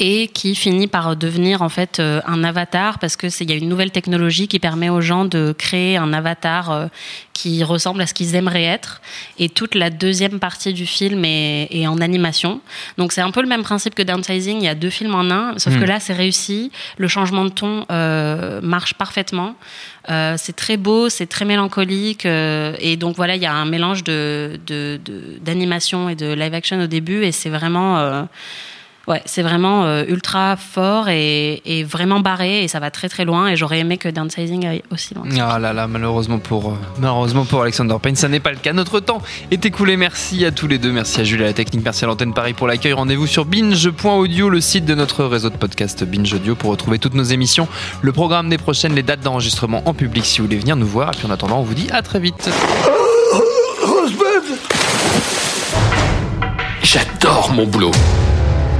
et 0.00 0.28
qui 0.28 0.54
finit 0.54 0.86
par 0.86 1.14
devenir 1.14 1.60
en 1.60 1.68
fait 1.68 2.00
euh, 2.00 2.22
un 2.26 2.42
avatar 2.42 2.98
parce 2.98 3.16
que 3.16 3.28
c'est 3.28 3.44
il 3.44 3.50
y 3.50 3.52
a 3.52 3.56
une 3.56 3.68
nouvelle 3.68 3.90
technologie 3.90 4.48
qui 4.48 4.58
permet 4.58 4.88
aux 4.88 5.02
gens 5.02 5.26
de 5.26 5.54
créer 5.56 5.98
un 5.98 6.12
avatar 6.14 6.70
euh, 6.70 6.86
qui 7.34 7.62
ressemble 7.62 8.00
à 8.00 8.06
ce 8.06 8.14
qu'ils 8.14 8.34
aimeraient 8.34 8.64
être. 8.64 9.00
Et 9.38 9.48
toute 9.48 9.74
la 9.74 9.90
deuxième 9.90 10.40
partie 10.40 10.72
du 10.72 10.86
film 10.86 11.24
est, 11.24 11.68
est 11.70 11.86
en 11.86 12.00
animation. 12.00 12.60
Donc 12.96 13.12
c'est 13.12 13.20
un 13.20 13.30
peu 13.30 13.42
le 13.42 13.48
même 13.48 13.62
principe 13.62 13.94
que 13.94 14.02
Downsizing. 14.02 14.58
Il 14.58 14.64
y 14.64 14.68
a 14.68 14.74
deux 14.74 14.90
films 14.90 15.14
en 15.14 15.30
un 15.30 15.58
sauf 15.58 15.78
que 15.78 15.84
là 15.84 16.00
c'est 16.00 16.14
réussi. 16.14 16.72
Le 16.96 17.06
changement 17.06 17.44
de 17.44 17.50
ton 17.50 17.84
euh, 17.90 18.60
marche 18.62 18.94
parfaitement. 18.94 19.54
Euh, 20.08 20.34
c'est 20.38 20.56
très 20.56 20.76
beau, 20.76 21.08
c'est 21.08 21.26
très 21.26 21.44
mélancolique, 21.44 22.24
euh, 22.24 22.74
et 22.80 22.96
donc 22.96 23.16
voilà, 23.16 23.36
il 23.36 23.42
y 23.42 23.46
a 23.46 23.52
un 23.52 23.66
mélange 23.66 24.02
de 24.02 24.58
d'animation 25.42 26.08
et 26.08 26.14
de 26.14 26.32
live 26.32 26.54
action 26.54 26.80
au 26.80 26.86
début, 26.86 27.24
et 27.24 27.32
c'est 27.32 27.50
vraiment, 27.50 28.26
ouais, 29.10 29.22
c'est 29.26 29.42
vraiment 29.42 29.84
euh, 29.84 30.04
ultra 30.08 30.56
fort 30.56 31.08
et, 31.08 31.60
et 31.64 31.84
vraiment 31.84 32.20
barré, 32.20 32.62
et 32.64 32.68
ça 32.68 32.78
va 32.78 32.90
très 32.90 33.08
très 33.08 33.24
loin. 33.24 33.48
Et 33.48 33.56
j'aurais 33.56 33.80
aimé 33.80 33.98
que 33.98 34.08
Downsizing 34.08 34.66
aille 34.66 34.82
aussi 34.90 35.14
loin. 35.14 35.24
Ah 35.38 35.58
là 35.58 35.72
là, 35.72 35.86
malheureusement 35.86 36.38
pour, 36.38 36.70
euh, 36.70 36.74
malheureusement 36.98 37.44
pour 37.44 37.62
Alexander 37.62 37.96
Payne, 38.00 38.16
ça 38.16 38.28
n'est 38.28 38.40
pas 38.40 38.52
le 38.52 38.56
cas. 38.56 38.72
Notre 38.72 39.00
temps 39.00 39.20
est 39.50 39.66
écoulé. 39.66 39.96
Merci 39.96 40.44
à 40.44 40.52
tous 40.52 40.68
les 40.68 40.78
deux. 40.78 40.92
Merci 40.92 41.20
à 41.20 41.24
Jules 41.24 41.42
à 41.42 41.46
la 41.46 41.52
technique. 41.52 41.84
Merci 41.84 42.04
à 42.04 42.06
l'antenne 42.06 42.32
Paris 42.32 42.54
pour 42.54 42.68
l'accueil. 42.68 42.92
Rendez-vous 42.92 43.26
sur 43.26 43.44
binge.audio, 43.44 44.48
le 44.48 44.60
site 44.60 44.84
de 44.84 44.94
notre 44.94 45.24
réseau 45.24 45.50
de 45.50 45.56
podcast 45.56 46.04
Binge 46.04 46.32
Audio 46.32 46.54
pour 46.54 46.70
retrouver 46.70 46.98
toutes 46.98 47.14
nos 47.14 47.24
émissions, 47.24 47.66
le 48.02 48.12
programme 48.12 48.48
des 48.48 48.58
prochaines, 48.58 48.94
les 48.94 49.02
dates 49.02 49.20
d'enregistrement 49.20 49.82
en 49.86 49.94
public 49.94 50.24
si 50.24 50.38
vous 50.38 50.46
voulez 50.46 50.58
venir 50.58 50.76
nous 50.76 50.86
voir. 50.86 51.10
Et 51.12 51.16
puis 51.16 51.26
en 51.26 51.30
attendant, 51.30 51.58
on 51.58 51.62
vous 51.62 51.74
dit 51.74 51.88
à 51.90 52.02
très 52.02 52.20
vite. 52.20 52.48
J'adore 56.82 57.52
mon 57.52 57.66
boulot. 57.66 57.92